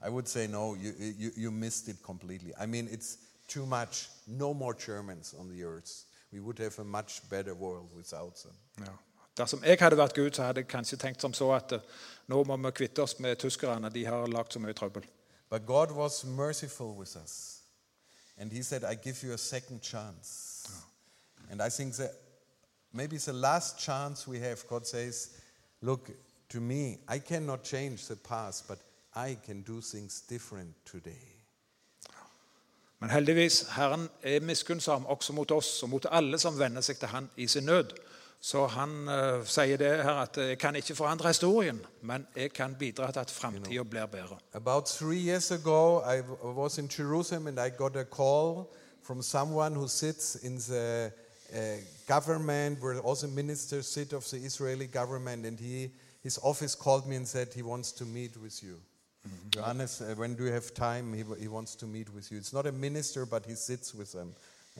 I 0.04 0.10
would 0.10 0.28
say, 0.28 0.46
no, 0.46 0.74
you, 0.74 0.92
you, 0.98 1.30
you 1.36 1.50
missed 1.50 1.88
it 1.88 2.02
completely. 2.02 2.52
I 2.60 2.66
mean, 2.66 2.88
it's 2.90 3.18
too 3.48 3.66
much. 3.66 4.08
No 4.26 4.52
more 4.52 4.74
Germans 4.74 5.34
on 5.38 5.48
the 5.48 5.64
earth. 5.64 6.04
We 6.32 6.40
would 6.40 6.58
have 6.58 6.78
a 6.78 6.84
much 6.84 7.28
better 7.30 7.54
world 7.54 7.88
without 7.96 8.36
them. 8.42 8.52
Ja. 8.78 8.92
Dersom 9.36 9.64
jeg 9.64 9.78
hadde 9.80 9.96
vært 9.96 10.14
Gud, 10.14 10.30
så 10.30 10.42
hadde 10.42 10.60
jeg 10.60 10.68
kanskje 10.68 10.96
tenkt 10.96 11.22
som 11.22 11.32
så 11.34 11.48
at 11.56 11.72
eh, 11.72 11.80
nå 12.30 12.44
må 12.44 12.56
vi 12.56 12.70
kvitte 12.70 13.02
oss 13.02 13.18
med 13.18 13.36
tyskerne. 13.36 13.90
De 13.90 14.04
har 14.06 14.26
lagd 14.30 14.52
så 14.52 14.60
mye 14.62 14.72
trøbbel. 14.72 15.06
But 15.50 15.66
God 15.66 15.90
was 15.90 16.24
merciful 16.24 16.94
with 16.98 17.16
us. 17.16 17.62
And 18.38 18.52
He 18.52 18.62
said, 18.62 18.84
I 18.84 18.94
give 18.94 19.26
you 19.26 19.32
a 19.34 19.38
second 19.38 19.82
chance. 19.82 20.68
And 21.50 21.60
I 21.62 21.68
think 21.68 21.94
that 21.94 22.12
maybe 22.92 23.16
it's 23.16 23.26
the 23.26 23.32
last 23.32 23.78
chance 23.78 24.28
we 24.28 24.38
have. 24.38 24.66
God 24.68 24.86
says, 24.86 25.30
Look, 25.82 26.10
to 26.48 26.60
me, 26.60 26.98
I 27.08 27.18
cannot 27.18 27.64
change 27.64 28.06
the 28.06 28.16
past, 28.16 28.68
but 28.68 28.78
I 29.16 29.37
can 29.46 29.62
do 29.62 29.81
things 29.81 30.20
different 30.20 30.74
today. 30.92 31.35
Men 32.98 33.11
heldigvis, 33.11 33.66
Herren 33.77 34.09
er 34.22 34.40
miskunnsom 34.40 35.07
også 35.07 35.33
mot 35.33 35.50
oss 35.50 35.83
og 35.83 35.90
mot 35.90 36.07
alle 36.11 36.38
som 36.38 36.59
venner 36.59 36.81
seg 36.81 36.96
til 36.98 37.09
Han 37.09 37.31
i 37.37 37.46
sin 37.46 37.64
nød. 37.64 37.92
Så 38.40 38.66
han 38.66 39.09
eh, 39.09 39.46
sier 39.48 39.77
det 39.81 39.90
her 40.05 40.18
at 40.20 40.37
jeg 40.37 40.59
kan 40.59 40.77
ikke 40.77 40.94
forandre 40.94 41.29
historien, 41.29 41.81
men 42.03 42.27
jeg 42.37 42.53
kan 42.53 42.74
bidra 42.74 43.11
til 43.12 43.20
at 43.20 43.31
framtida 43.31 43.83
blir 43.83 44.07
bedre. 44.07 44.38
About 44.53 44.85
three 44.88 45.18
years 45.18 45.50
ago, 45.50 46.00
I 46.00 46.20
was 46.42 46.79
in 46.79 46.90
Jerusalem 46.98 47.46
and 47.46 47.59
I 47.59 47.70
got 47.70 47.96
a 47.96 48.05
call 48.05 48.68
from 49.03 49.22
someone 49.22 49.74
who 49.74 49.88
sits 49.88 50.37
in 50.42 50.59
the 50.59 51.11
uh, 51.55 51.59
government, 52.07 52.83
where 52.83 53.00
also 53.00 53.27
ministers 53.27 53.87
sit 53.87 54.12
of 54.12 54.24
the 54.24 54.37
Israeli 54.37 54.87
government, 54.87 55.46
and 55.46 55.61
he, 55.61 55.90
his 56.22 56.38
office 56.42 56.74
called 56.74 57.07
me 57.07 57.16
and 57.16 57.29
said 57.29 57.48
he 57.55 57.62
wants 57.62 57.92
to 57.92 58.05
meet 58.05 58.37
with 58.37 58.62
you. 58.62 58.77
Johannes, 59.54 60.00
uh, 60.00 60.14
when 60.16 60.34
do 60.34 60.44
you 60.44 60.52
have 60.52 60.74
time? 60.74 61.14
He, 61.14 61.24
he 61.40 61.48
wants 61.48 61.76
to 61.76 61.87
meet 61.87 62.14
with 62.14 62.30
you. 62.32 62.38
It's 62.38 62.52
not 62.52 62.66
a 62.66 62.72
minister, 62.72 63.26
but 63.26 63.46
he 63.46 63.54
sits 63.54 63.94
with 63.94 64.12
them. 64.12 64.34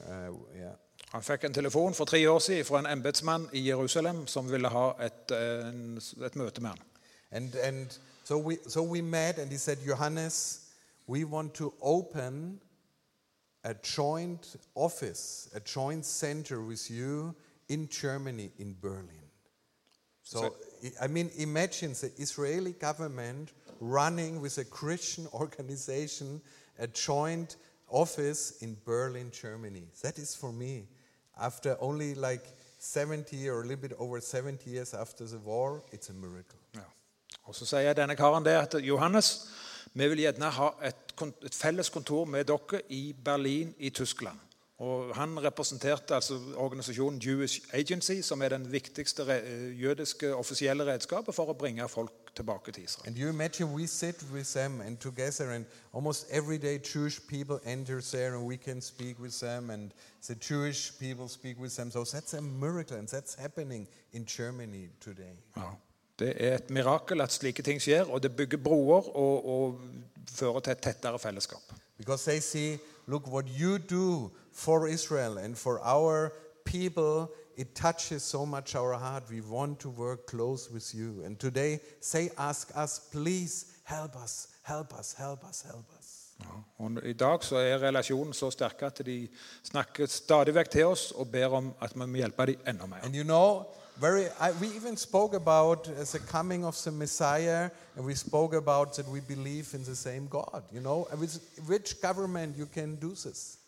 Uh, 0.09 0.33
yeah. 0.59 0.73
Han 1.13 1.23
fikk 1.23 1.45
en 1.45 1.53
telefon 1.53 1.95
for 1.95 2.05
tre 2.05 2.31
år 2.31 2.39
siden 2.39 2.65
fra 2.65 2.79
en 2.79 2.87
embetsmann 2.87 3.49
i 3.53 3.69
Jerusalem 3.69 4.27
som 4.27 4.53
ville 4.53 4.69
ha 4.69 4.93
et, 5.03 5.31
eh, 5.31 5.69
en, 5.69 6.01
et 6.25 6.37
møte 6.37 6.61
med 6.61 6.71
han. 6.71 6.79
And, 7.31 7.55
and 7.55 7.99
so, 8.25 8.39
we, 8.39 8.59
so 8.69 8.83
we 8.83 9.01
met, 9.01 9.39
and 9.39 9.51
he 9.51 9.59
said, 9.59 9.79
Johannes, 9.87 10.61
we 11.07 11.25
want 11.25 11.55
to 11.55 11.75
open 11.81 12.61
a 13.65 13.75
joint 13.97 14.57
office, 14.75 15.49
a 15.55 15.61
joint 15.61 16.05
center 16.07 16.61
with 16.61 16.91
you 16.91 17.35
in 17.69 17.89
Germany, 17.89 18.51
in 18.59 18.77
Berlin. 18.83 19.31
So, 20.23 20.39
So- 20.39 20.55
I 21.01 21.07
mean, 21.07 21.31
imagine 21.37 21.95
the 21.95 22.11
Israeli 22.19 22.73
government 22.73 23.53
running 23.81 24.41
with 24.41 24.59
a 24.59 24.65
Christian 24.65 25.27
organization 25.33 26.41
a 26.79 26.87
joint 26.87 27.57
office 27.89 28.63
in 28.63 28.77
Berlin, 28.85 29.31
Germany. 29.31 29.85
That 30.03 30.19
is 30.19 30.37
for 30.37 30.53
me, 30.53 30.87
after 31.41 31.77
only 31.81 32.15
like 32.15 32.45
70 32.79 33.49
or 33.49 33.61
a 33.61 33.63
little 33.63 33.77
bit 33.77 33.93
over 33.99 34.21
70 34.21 34.71
years 34.71 34.95
after 34.95 35.25
the 35.25 35.39
war, 35.39 35.83
it's 35.93 36.11
a 36.11 36.13
miracle. 36.13 36.59
Og 37.45 37.55
Så 37.55 37.67
sier 37.67 37.93
denne 37.93 38.17
karen 38.17 38.45
det 38.45 38.51
at 38.57 38.75
Johannes, 38.85 39.51
vi 39.95 40.09
vil 40.09 40.19
gjerne 40.19 40.49
ha 40.51 40.71
et, 40.83 41.15
et 41.45 41.55
felles 41.55 41.91
kontor 41.91 42.25
med 42.25 42.45
dere 42.45 42.81
i 42.89 43.15
Berlin 43.25 43.75
i 43.79 43.91
Tyskland. 43.91 44.39
Og 44.85 45.15
Han 45.17 45.39
representerte 45.45 46.15
altså 46.15 46.39
organisasjonen 46.57 47.19
Jewish 47.19 47.61
Agency, 47.73 48.21
som 48.23 48.43
er 48.43 48.49
den 48.49 48.73
viktigste 48.73 49.23
eh, 49.23 49.83
jødiske 49.83 50.35
offisielle 50.37 50.85
redskapet 50.85 51.35
for 51.35 51.49
å 51.49 51.57
bringe 51.57 51.89
folk 51.89 52.35
tilbake 52.37 52.73
til 52.73 52.85
Israel. 52.85 53.09
And 53.09 53.19
you 53.19 53.29
imagine 53.29 53.73
we 53.73 53.87
sit 53.87 54.25
with 54.33 54.53
them 54.53 54.81
and 54.81 54.97
together, 54.99 55.51
and 55.51 55.65
almost 55.93 56.27
every 56.31 56.59
day 56.59 56.79
Jewish 56.95 57.21
people 57.29 57.59
enter 57.65 58.01
there, 58.01 58.37
and 58.37 58.47
we 58.47 58.57
can 58.57 58.83
speak 58.83 59.21
with 59.21 59.41
them, 59.41 59.71
and 59.71 59.91
the 60.29 60.35
Jewish 60.49 60.93
people 60.99 61.29
speak 61.29 61.61
with 61.61 61.77
them. 61.77 61.91
So 61.91 62.05
that's 62.05 62.35
a 62.35 62.43
miracle, 62.43 62.99
and 62.99 63.09
that's 63.09 63.35
happening 63.39 63.89
in 64.13 64.27
Germany 64.27 64.89
today. 65.01 65.37
Ja. 65.57 65.71
Det 66.19 66.35
er 66.37 66.55
et 66.55 66.71
mirakel 66.71 67.21
at 67.21 67.33
slike 67.33 67.63
ting 67.63 67.81
skjer, 67.83 68.05
og 68.05 68.23
det 68.23 68.37
bygger 68.37 68.59
broer 68.63 69.09
og, 69.17 69.49
og 69.49 69.81
fører 70.31 70.61
til 70.61 70.73
et 70.73 70.83
tettere 70.83 71.19
fellesskap. 71.19 71.73
Because 71.99 72.31
they 72.31 72.41
see, 72.41 72.79
look, 73.07 73.27
what 73.27 73.49
you 73.49 73.79
do 73.79 74.31
for 74.53 74.89
Israel 74.89 75.39
and 75.39 75.57
for 75.57 75.81
our 75.83 76.33
people, 76.65 77.31
it 77.57 77.75
touches 77.75 78.23
so 78.23 78.47
much 78.47 78.75
our 78.75 78.95
heart. 78.95 79.25
We 79.31 79.41
want 79.41 79.81
to 79.81 79.91
work 79.91 80.27
close 80.27 80.71
with 80.71 80.95
you. 80.95 81.23
And 81.25 81.39
today, 81.39 81.81
say, 82.01 82.31
ask 82.39 82.71
us, 82.77 82.99
please 82.99 83.67
help 83.85 84.17
us, 84.17 84.49
help 84.63 84.95
us, 84.95 85.15
help 85.15 85.45
us, 85.45 85.63
help 85.63 85.91
us. 85.99 86.21
Ja. 86.41 86.47
Og 86.79 87.07
I 87.07 87.13
dag 87.13 87.45
så 87.45 87.57
er 87.57 87.79
relasjonen 87.79 88.35
så 88.35 88.51
sterk 88.51 88.83
at 88.83 88.99
de 89.07 89.29
snakker 89.63 90.11
stadig 90.11 90.55
vekk 90.55 90.71
til 90.71 90.91
oss 90.91 91.13
og 91.13 91.31
ber 91.31 91.55
om 91.61 91.71
at 91.83 91.95
vi 91.95 92.07
må 92.07 92.19
hjelpe 92.19 92.47
dem 92.51 92.67
enda 92.67 92.87
mer. 92.91 93.05
And 93.05 93.15
you 93.15 93.25
know, 93.25 93.67
very, 94.01 94.27
I, 94.41 94.51
we 94.61 94.69
even 94.69 94.97
spoke 94.97 95.35
about 95.35 95.89
uh, 95.89 96.05
the 96.13 96.19
coming 96.19 96.65
of 96.65 96.77
the 96.85 96.91
Messiah, 96.91 97.71
and 97.97 98.05
we 98.05 98.15
spoke 98.15 98.55
about 98.55 98.97
that 98.97 99.09
we 99.09 99.21
believe 99.21 99.75
in 99.75 99.85
the 99.85 99.95
same 99.95 100.27
God. 100.29 100.63
You 100.73 100.81
know, 100.81 101.07
with 101.19 101.41
which 101.67 102.01
government 102.01 102.57
you 102.57 102.67
can 102.67 102.97
do 102.97 103.11
this? 103.11 103.59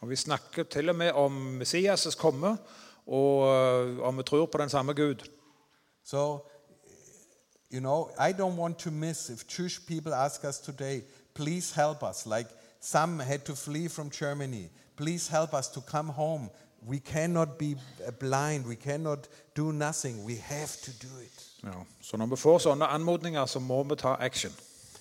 Og 0.00 0.08
Vi 0.08 0.16
snakker 0.16 0.62
til 0.62 0.88
og 0.88 0.94
med 0.96 1.10
om 1.10 1.60
Messias' 1.62 2.16
komme, 2.18 2.58
og 3.06 3.46
øh, 3.46 4.00
om 4.00 4.18
vi 4.18 4.22
tror 4.22 4.46
på 4.46 4.58
den 4.58 4.68
samme 4.68 4.92
Gud. 4.92 5.28
So, 6.04 6.38
you 7.72 7.80
know, 7.80 8.08
I 8.18 8.32
don't 8.32 8.58
want 8.58 8.78
to 8.78 8.90
miss 8.90 9.30
if 9.30 9.58
Jewish 9.58 9.86
people 9.86 10.14
ask 10.14 10.44
us 10.44 10.58
today, 10.58 11.00
please 11.34 11.74
help 11.74 12.02
us. 12.02 12.26
Like 12.26 12.48
some 12.80 13.24
had 13.24 13.38
to 13.38 13.54
flee 13.54 13.88
from 13.88 14.10
Germany. 14.10 14.68
Please 14.96 15.30
help 15.30 15.52
us 15.52 15.68
to 15.68 15.80
come 15.80 16.12
home. 16.12 16.50
We 16.86 16.98
cannot 16.98 17.48
be 17.58 17.76
uh, 18.06 18.10
blind. 18.20 18.66
We 18.66 18.74
cannot 18.76 19.18
do 19.56 19.72
nothing. 19.72 20.24
We 20.24 20.36
have 20.36 20.70
to 20.84 20.90
do 21.02 21.08
it. 21.22 21.46
Ja. 21.64 21.70
Så 22.00 22.16
når 22.16 22.26
vi 22.26 22.36
får 22.36 22.58
sånne 22.58 22.84
anmodninger, 22.86 23.46
så 23.46 23.58
må 23.58 23.82
vi 23.82 23.96
ta 23.96 24.14
action. 24.20 24.52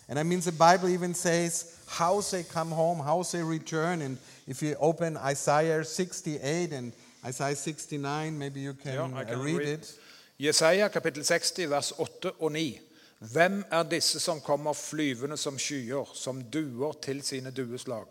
And 0.08 0.20
I 0.20 0.24
mean, 0.24 0.42
the 0.42 0.52
Bible 0.52 0.94
even 0.94 1.14
says 1.14 1.66
how 1.88 2.22
they 2.22 2.44
come 2.44 2.72
home, 2.76 3.04
how 3.04 3.24
they 3.24 3.44
return. 3.44 4.02
And 4.02 4.18
if 4.48 4.62
you 4.64 4.76
open 4.80 5.18
Isaiah 5.32 5.84
68 5.86 6.74
and 6.74 6.92
Isaiah 7.30 7.56
69, 7.56 8.38
maybe 8.38 8.60
you 8.62 8.74
can, 8.74 8.94
Ja, 8.94 9.08
I 9.08 9.22
uh, 9.22 9.26
can 9.26 9.40
read, 9.44 9.58
read. 9.58 9.80
it. 9.80 10.00
Jesaja 10.40 10.88
kapittel 10.88 11.24
60, 11.26 11.70
vers 11.70 11.94
8 11.98 12.32
og 12.40 12.52
9. 12.52 12.80
Hvem 13.20 13.64
er 13.72 13.84
disse 13.84 14.20
som 14.20 14.42
kommer 14.42 14.74
flyvende 14.74 15.38
som 15.38 15.58
skyer, 15.60 16.12
som 16.14 16.42
duer 16.42 16.94
til 17.02 17.22
sine 17.24 17.52
dueslag? 17.52 18.06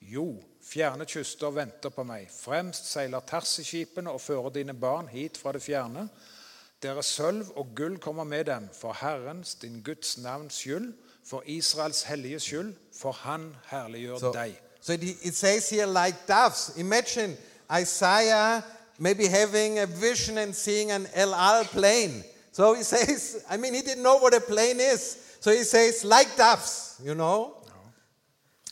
Jo, 0.00 0.42
fjerne 0.66 1.04
kyster 1.06 1.50
venter 1.54 1.88
på 1.94 2.02
meg. 2.04 2.28
Fremst 2.32 2.88
seiler 2.90 3.20
terseskipene 3.26 4.10
og 4.10 4.20
fører 4.20 4.50
dine 4.50 4.74
barn 4.74 5.08
hit 5.08 5.38
fra 5.38 5.52
det 5.52 5.62
fjerne. 5.62 6.08
Deres 6.82 7.06
sølv 7.16 7.46
og 7.56 7.66
gull 7.76 7.98
kommer 7.98 8.24
med 8.24 8.44
dem, 8.44 8.68
for 8.80 8.92
Herrens, 9.00 9.54
din 9.54 9.82
Guds 9.84 10.18
navns 10.18 10.54
skyld, 10.54 10.92
for 11.26 11.42
Israels 11.46 12.02
hellige 12.02 12.40
skyld, 12.40 12.74
for 13.00 13.12
Han 13.12 13.56
herliggjør 13.70 14.18
So, 14.18 14.32
deg. 14.32 14.60
so 14.80 14.92
it, 14.92 15.02
it 15.22 15.34
says 15.36 15.70
here, 15.70 15.86
like 15.86 16.16
doves. 16.28 16.72
Imagine 16.76 17.36
Isaiah 17.80 18.62
maybe 18.98 19.26
having 19.26 19.78
a 19.78 19.86
vision 19.86 20.38
and 20.38 20.54
seeing 20.54 20.90
an 20.90 21.06
El 21.14 21.34
Al 21.34 21.64
plane. 21.64 22.22
So 22.52 22.74
he 22.74 22.82
says, 22.84 23.36
I 23.50 23.56
mean, 23.56 23.74
he 23.74 23.80
didn't 23.82 24.02
know 24.02 24.16
what 24.18 24.34
a 24.34 24.40
plane 24.40 24.80
is. 24.80 25.16
So 25.40 25.50
he 25.50 25.64
says, 25.64 26.04
like 26.04 26.36
doves, 26.36 27.00
you 27.04 27.14
know? 27.14 27.54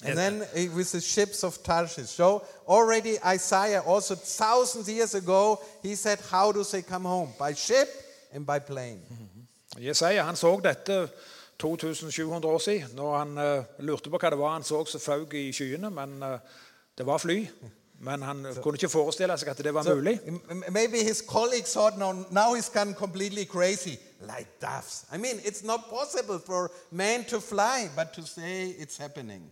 And 0.03 0.19
then 0.19 0.43
with 0.77 0.93
the 0.93 1.01
ships 1.01 1.45
of 1.45 1.63
Tarshish. 1.63 2.09
So 2.11 2.43
already 2.69 3.17
Isaiah, 3.25 3.81
also 3.87 4.15
thousands 4.15 4.89
years 4.89 5.15
ago, 5.15 5.59
he 5.83 5.95
said, 5.95 6.19
How 6.31 6.53
do 6.53 6.63
they 6.65 6.83
come 6.83 7.05
home? 7.05 7.29
By 7.39 7.55
ship 7.55 7.89
and 8.33 8.47
by 8.47 8.59
plane. 8.59 9.01
Jesaja 9.79 10.23
han 10.23 10.37
så 10.37 10.61
dette 10.65 11.09
2700 11.59 12.47
år 12.55 12.59
siden, 12.59 12.89
når 12.95 13.19
han 13.19 13.39
eh, 13.39 13.65
lurte 13.79 14.11
på 14.11 14.19
hva 14.19 14.31
det 14.31 14.39
var 14.39 14.53
han 14.53 14.63
så 14.63 14.85
som 14.85 15.01
fauk 15.01 15.35
i 15.35 15.53
skyene. 15.53 15.91
Men 15.91 16.23
eh, 16.23 16.39
det 16.99 17.07
var 17.07 17.19
fly. 17.19 17.47
Men 18.01 18.23
han 18.23 18.47
kunne 18.63 18.75
ikke 18.77 18.89
forestille 18.89 19.39
seg 19.39 19.49
at 19.49 19.59
det 19.65 19.75
var 19.75 19.83
So 19.83 19.95
mulig. 19.95 20.21
maybe 20.71 20.99
his 21.03 21.23
colleagues 21.29 21.73
thought, 21.73 21.99
no, 21.99 22.13
now 22.31 22.55
he's 22.55 22.69
gone 22.69 22.95
completely 22.95 23.45
crazy, 23.45 23.97
like 24.21 24.49
doves. 24.61 25.07
I 25.13 25.17
mean, 25.17 25.41
it's 25.45 25.65
not 25.65 25.81
possible 25.91 26.39
for 26.47 26.71
man 26.91 27.25
to 27.25 27.41
fly, 27.41 27.89
but 27.97 28.13
to 28.13 28.23
say 28.27 28.75
it's 28.79 28.99
happening. 28.99 29.43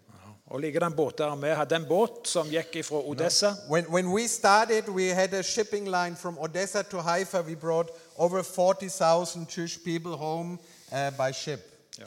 Og 0.52 0.60
likedan 0.60 0.92
båter. 0.92 1.36
Vi 1.36 1.48
hadde 1.48 1.76
en 1.76 1.84
båt 1.88 2.26
som 2.28 2.48
gikk 2.52 2.74
fra 2.84 2.98
Odessa. 3.08 3.54
When, 3.70 3.86
when 3.88 4.10
we 4.12 4.26
started, 4.28 4.88
we 4.88 5.08
had 5.08 5.32
a 5.32 5.42
shipping 5.42 5.88
line 5.88 6.14
from 6.16 6.38
Odessa 6.38 6.82
to 6.82 7.00
Haifa. 7.00 7.40
We 7.42 7.54
brought 7.54 7.88
over 8.18 8.42
40,000 8.42 9.48
Jewish 9.48 9.78
people 9.82 10.16
home 10.16 10.58
uh, 10.92 11.10
by 11.16 11.32
ship. 11.32 11.60
Ja. 11.98 12.04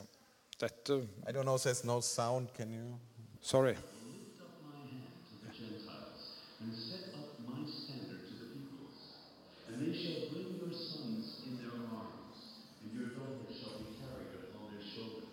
Dette 0.60 1.08
I 1.28 1.32
don't 1.32 1.46
know, 1.46 1.56
if 1.56 1.64
there's 1.64 1.84
no 1.84 2.02
sound. 2.02 2.54
Can 2.54 2.72
you? 2.72 3.00
Sorry. 3.42 3.74
lift 3.74 4.42
up 4.42 4.54
my 4.62 4.78
hand 4.94 5.10
to 5.26 5.36
the 5.42 5.52
Gentiles, 5.52 6.46
and 6.62 6.70
set 6.74 7.18
up 7.18 7.34
my 7.50 7.66
standard 7.66 8.30
to 8.30 8.34
the 8.42 8.48
peoples. 8.54 9.26
And 9.68 9.82
they 9.82 9.94
shall 9.98 10.30
bring 10.30 10.54
your 10.62 10.70
sons 10.70 11.42
in 11.50 11.58
their 11.58 11.82
arms, 11.90 12.62
and 12.84 12.94
your 12.94 13.10
daughters 13.18 13.58
shall 13.58 13.82
be 13.82 13.98
carried 13.98 14.38
upon 14.38 14.70
their 14.78 14.86
shoulders. 14.86 15.26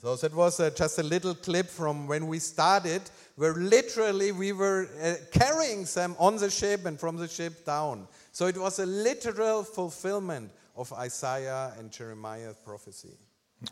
So 0.00 0.16
that 0.16 0.34
was 0.34 0.60
uh, 0.60 0.70
just 0.70 0.98
a 0.98 1.02
little 1.02 1.34
clip 1.34 1.68
from 1.68 2.06
when 2.06 2.26
we 2.26 2.38
started, 2.38 3.02
where 3.36 3.52
literally 3.52 4.32
we 4.32 4.52
were 4.52 4.88
uh, 5.02 5.14
carrying 5.30 5.84
them 5.84 6.16
on 6.18 6.36
the 6.36 6.48
ship 6.48 6.86
and 6.86 6.98
from 6.98 7.18
the 7.18 7.28
ship 7.28 7.66
down. 7.66 8.08
So 8.32 8.46
it 8.46 8.56
was 8.56 8.78
a 8.78 8.86
literal 8.86 9.62
fulfillment 9.62 10.50
of 10.74 10.90
Isaiah 10.94 11.74
and 11.78 11.90
Jeremiah's 11.90 12.56
prophecy. 12.64 13.18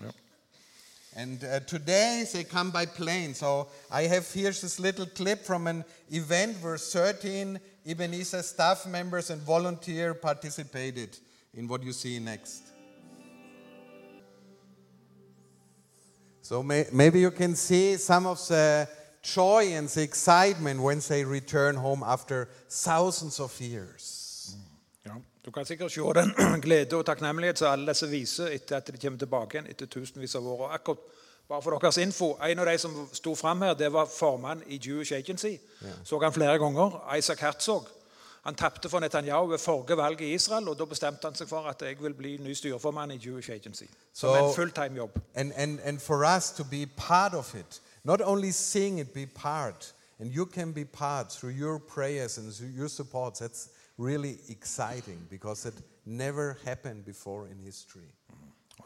Ja. 0.02 0.08
And 1.16 1.42
uh, 1.42 1.60
today 1.60 2.24
they 2.30 2.44
come 2.44 2.70
by 2.70 2.84
plane. 2.84 3.32
So 3.32 3.68
I 3.90 4.02
have 4.02 4.30
here 4.30 4.50
this 4.50 4.78
little 4.78 5.06
clip 5.06 5.44
from 5.44 5.66
an 5.66 5.84
event 6.10 6.58
where 6.60 6.76
13 6.76 7.58
Ebenezer 7.86 8.42
staff 8.42 8.86
members 8.86 9.30
and 9.30 9.40
volunteer 9.40 10.12
participated 10.12 11.18
in 11.54 11.66
what 11.66 11.82
you 11.82 11.92
see 11.92 12.18
next. 12.18 12.62
So 16.48 16.62
may, 16.62 16.86
maybe 16.92 17.20
you 17.20 17.30
can 17.30 17.54
see 17.54 17.98
some 17.98 18.26
of 18.26 18.38
the 18.48 18.88
joy 19.22 19.76
and 19.76 19.86
the 19.88 20.02
excitement 20.02 20.80
when 20.80 21.00
they 21.00 21.22
return 21.22 21.76
home 21.76 22.02
after 22.02 22.48
thousands 22.70 23.38
of 23.40 23.60
years. 23.60 24.54
Mm. 24.54 25.10
Ja. 25.10 25.12
Du 25.44 25.50
kan 25.50 25.66
sikkert 25.66 25.92
se 25.92 26.00
den 26.00 26.60
glede 26.64 26.96
og 26.96 27.06
takknemlighet 27.06 27.58
som 27.58 27.72
alle 27.72 27.92
disse 27.92 28.08
viser 28.08 28.46
etter 28.46 28.76
at 28.76 28.86
de 28.86 28.96
kommer 28.96 29.18
tilbake 29.18 29.58
igjen 29.58 29.68
etter 29.68 29.86
tusenvis 29.86 30.34
av 30.34 30.46
år. 30.46 30.70
Akkurat 30.72 30.98
bare 31.48 31.62
for 31.62 31.78
deres 31.78 31.98
info, 31.98 32.38
En 32.42 32.58
av 32.58 32.66
de 32.66 32.78
som 32.78 33.08
sto 33.12 33.34
fram 33.34 33.62
her, 33.62 33.74
det 33.74 33.92
var 33.92 34.06
formann 34.06 34.62
i 34.66 34.80
Jewish 34.86 35.12
Agency. 35.12 35.56
Så 36.04 36.18
han 36.22 36.32
flere 36.32 36.58
ganger. 36.58 37.14
Isaac 37.18 37.40
Herzog. 37.40 37.88
Han 38.48 38.54
tapte 38.54 38.88
for 38.88 39.00
Netanyahu 39.00 39.46
ved 39.46 39.58
forrige 39.58 39.96
valg 39.96 40.20
i 40.20 40.34
Israel, 40.34 40.68
og 40.68 40.78
da 40.78 40.84
bestemte 40.88 41.28
han 41.28 41.34
seg 41.36 41.48
for 41.50 41.66
at 41.68 41.82
jeg 41.84 41.98
vil 42.00 42.14
bli 42.16 42.30
ny 42.40 42.54
styreformann 42.56 43.10
i 43.12 43.18
Jewish 43.26 43.50
Agency. 43.52 43.84
Som 44.12 44.32
so, 44.32 44.46
en 44.46 44.54
fulltime 44.54 44.96
jobb. 44.96 45.18
And, 45.34 45.52
and, 45.56 45.80
and 45.84 45.98
for 46.00 46.24
us 46.36 46.50
to 46.50 46.64
be 46.64 46.86
part 46.96 47.34
of 47.34 47.54
it, 47.54 47.82
not 48.04 48.20
only 48.24 48.50
seeing 48.50 49.00
it, 49.00 49.12
be 49.12 49.26
part. 49.26 49.94
And 50.18 50.30
you 50.34 50.46
can 50.46 50.72
be 50.72 50.84
part 50.84 51.26
through 51.30 51.56
your 51.58 51.78
prayers 51.78 52.38
and 52.38 52.54
through 52.54 52.72
your 52.76 52.88
support. 52.88 53.34
That's 53.34 53.68
really 53.98 54.38
exciting 54.48 55.26
because 55.30 55.68
it 55.68 55.74
never 56.06 56.56
happened 56.64 57.04
before 57.04 57.48
in 57.48 57.58
history. 57.64 58.08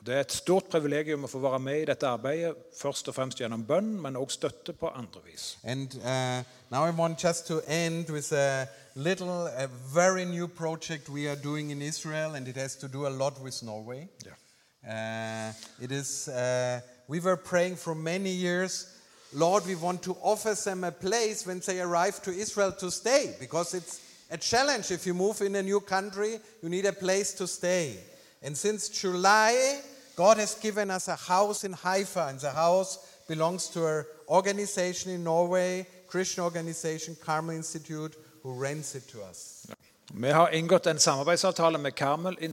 Det 0.06 0.14
er 0.14 0.20
et 0.20 0.32
stort 0.34 0.66
privilegium 0.66 1.22
å 1.22 1.28
få 1.30 1.38
være 1.38 1.58
med 1.62 1.76
i 1.78 1.84
dette 1.86 2.08
arbeidet, 2.10 2.56
først 2.74 3.06
og 3.06 3.14
fremst 3.14 3.38
gjennom 3.38 3.62
bønn, 3.62 3.92
men 4.02 4.16
også 4.18 4.40
støtte 4.40 4.72
på 4.74 4.90
andre 4.90 5.20
vis. 5.28 5.58
And 5.62 5.94
uh, 6.02 6.42
now 6.72 6.82
I 6.82 6.90
want 6.90 7.22
just 7.22 7.46
to 7.46 7.60
end 7.68 8.10
with 8.10 8.32
a 8.32 8.66
little, 8.96 9.46
a 9.46 9.68
very 9.94 10.24
new 10.24 10.48
project 10.48 11.08
we 11.08 11.28
are 11.28 11.36
doing 11.36 11.70
in 11.70 11.80
Israel, 11.80 12.34
and 12.34 12.48
it 12.48 12.56
has 12.56 12.74
to 12.76 12.88
do 12.88 13.06
a 13.06 13.10
lot 13.10 13.40
with 13.40 13.62
Norway. 13.62 14.08
Ja. 14.26 14.34
Uh, 14.82 15.52
it 15.80 15.92
is, 15.92 16.26
uh, 16.26 16.80
we 17.06 17.20
were 17.20 17.36
praying 17.36 17.76
for 17.76 17.94
many 17.94 18.30
years, 18.30 18.88
Lord, 19.32 19.64
we 19.66 19.76
want 19.76 20.02
to 20.02 20.16
offer 20.20 20.54
them 20.54 20.82
a 20.82 20.90
place 20.90 21.46
when 21.46 21.60
they 21.60 21.80
arrive 21.80 22.20
to 22.22 22.32
Israel 22.32 22.72
to 22.72 22.90
stay, 22.90 23.36
because 23.38 23.72
it's 23.72 24.00
a 24.32 24.36
challenge. 24.36 24.90
If 24.90 25.06
you 25.06 25.14
move 25.14 25.40
in 25.42 25.54
a 25.54 25.62
new 25.62 25.78
country, 25.78 26.40
you 26.60 26.68
need 26.68 26.86
a 26.86 26.92
place 26.92 27.34
to 27.34 27.46
stay. 27.46 27.98
And 28.42 28.56
since 28.56 28.88
July, 28.88 29.80
God 30.16 30.38
has 30.38 30.54
given 30.62 30.90
us 30.90 31.08
a 31.08 31.16
house 31.16 31.66
in 31.66 31.72
Haifa, 31.72 32.28
and 32.28 32.40
the 32.40 32.50
house 32.50 32.98
belongs 33.28 33.68
to 33.68 33.86
an 33.86 34.04
organization 34.28 35.12
in 35.12 35.24
Norway, 35.24 35.86
Christian 36.06 36.44
organization, 36.44 37.16
Carmel 37.24 37.56
Institute, 37.56 38.16
who 38.42 38.52
rents 38.52 38.94
it 38.94 39.08
to 39.08 39.18
us. 39.30 39.66
Vi 40.14 40.30
har 40.30 40.48
inngått 40.50 40.86
en 40.86 40.98
samarbeidsavtale 40.98 41.78
med 41.78 41.94
Carmel 41.94 42.52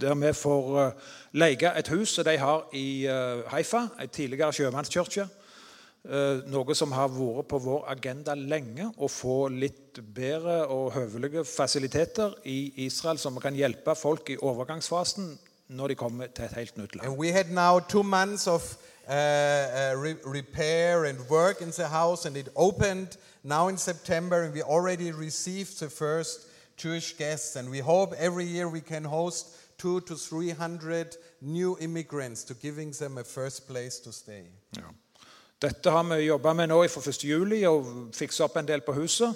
der 0.00 0.14
vi 0.14 0.32
får 0.32 0.86
eh, 0.86 0.92
leie 1.32 1.72
et 1.78 1.88
hus 1.88 2.14
som 2.14 2.24
de 2.24 2.36
har 2.38 2.68
i 2.72 3.06
eh, 3.06 3.42
Haifa, 3.52 3.88
en 4.00 4.08
tidligere 4.08 4.52
sjømannskirke. 4.52 5.26
Eh, 6.08 6.40
Noe 6.48 6.74
som 6.74 6.94
har 6.96 7.10
vært 7.12 7.50
på 7.50 7.60
vår 7.60 7.84
agenda 7.92 8.34
lenge, 8.34 8.88
å 8.96 9.08
få 9.08 9.48
litt 9.52 10.00
bedre 10.14 10.62
og 10.72 10.94
høvelige 10.94 11.44
fasiliteter 11.44 12.38
i 12.48 12.86
Israel, 12.86 13.18
som 13.18 13.36
kan 13.42 13.56
hjelpe 13.56 13.94
folk 13.98 14.30
i 14.30 14.38
overgangsfasen 14.40 15.34
når 15.70 15.88
de 15.88 15.94
kommer 15.94 16.26
til 16.26 16.44
et 16.44 16.52
helt 16.52 16.76
nytt 16.76 16.96
land. 16.96 17.08
And 17.08 17.18
we 17.18 17.32
had 17.32 17.44
now 17.50 17.78
two 17.78 18.02
months 18.02 18.46
of 18.46 18.62
uh, 19.08 19.12
uh, 19.12 20.02
re- 20.04 20.22
repair 20.24 21.04
and 21.04 21.18
work 21.30 21.60
in 21.60 21.70
the 21.70 21.86
house, 21.86 22.28
and 22.28 22.36
it 22.36 22.48
opened 22.56 23.08
now 23.42 23.68
in 23.68 23.78
September, 23.78 24.42
and 24.42 24.54
we 24.54 24.62
already 24.62 25.12
received 25.12 25.78
the 25.78 25.88
first 25.90 26.40
Jewish 26.76 27.16
guests. 27.16 27.56
And 27.56 27.70
we 27.70 27.78
hope 27.78 28.14
every 28.18 28.44
year 28.44 28.68
we 28.68 28.80
can 28.80 29.04
host 29.04 29.46
two 29.78 30.00
to 30.00 30.14
three 30.16 30.50
hundred 30.50 31.06
new 31.40 31.76
immigrants 31.80 32.44
to 32.44 32.54
giving 32.54 32.92
them 32.98 33.18
a 33.18 33.24
first 33.24 33.68
place 33.68 34.02
to 34.04 34.12
stay. 34.12 34.42
Ja. 34.76 34.82
Dette 35.62 35.90
har 35.90 36.02
vi 36.02 36.24
jobba 36.24 36.52
med 36.52 36.68
nå 36.68 36.88
fra 36.88 37.00
1. 37.10 37.24
juli, 37.24 37.64
og 37.64 37.86
fiksa 38.14 38.44
opp 38.44 38.56
en 38.56 38.68
del 38.68 38.80
på 38.80 38.92
huset. 38.92 39.34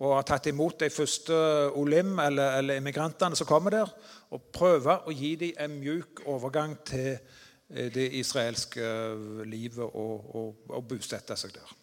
Og 0.00 0.14
har 0.16 0.24
tatt 0.24 0.46
imot 0.48 0.80
de 0.80 0.88
første 0.90 1.34
olim, 1.76 2.14
eller, 2.18 2.56
eller 2.58 2.80
immigrantene 2.80 3.36
som 3.36 3.46
kommer 3.46 3.74
der. 3.74 3.90
Og 4.32 4.48
prøver 4.52 5.04
å 5.04 5.12
gi 5.12 5.34
dem 5.36 5.60
en 5.60 5.76
mjuk 5.82 6.22
overgang 6.24 6.78
til 6.88 7.10
eh, 7.12 7.90
det 7.92 8.08
israelske 8.16 8.86
livet 9.44 9.84
og, 9.84 10.34
og, 10.36 10.64
og 10.72 10.88
bosette 10.88 11.36
seg 11.36 11.52
der. 11.58 11.76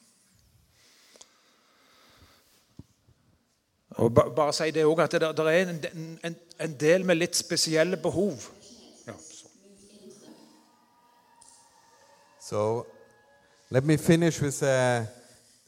Og 3.97 4.13
ba, 4.13 4.27
bare 4.33 4.53
si 4.53 4.71
det 4.71 4.85
også, 4.85 5.03
at 5.03 5.11
det, 5.11 5.29
det 5.37 5.45
er 5.53 5.69
en, 5.69 6.17
en, 6.23 6.35
en 6.59 6.73
del 6.79 7.05
med 7.05 7.15
litt 7.15 7.37
spesielle 7.37 7.97
behov. 7.97 8.49
Så. 9.05 9.47
So 12.49 12.85
let 13.69 13.83
me 13.83 13.97
finish 13.97 14.41
with 14.41 14.63
a 14.63 15.05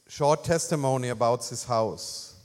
short 0.08 0.44
testimony 0.44 1.08
about 1.10 1.40
this 1.40 1.64
house. 1.64 2.39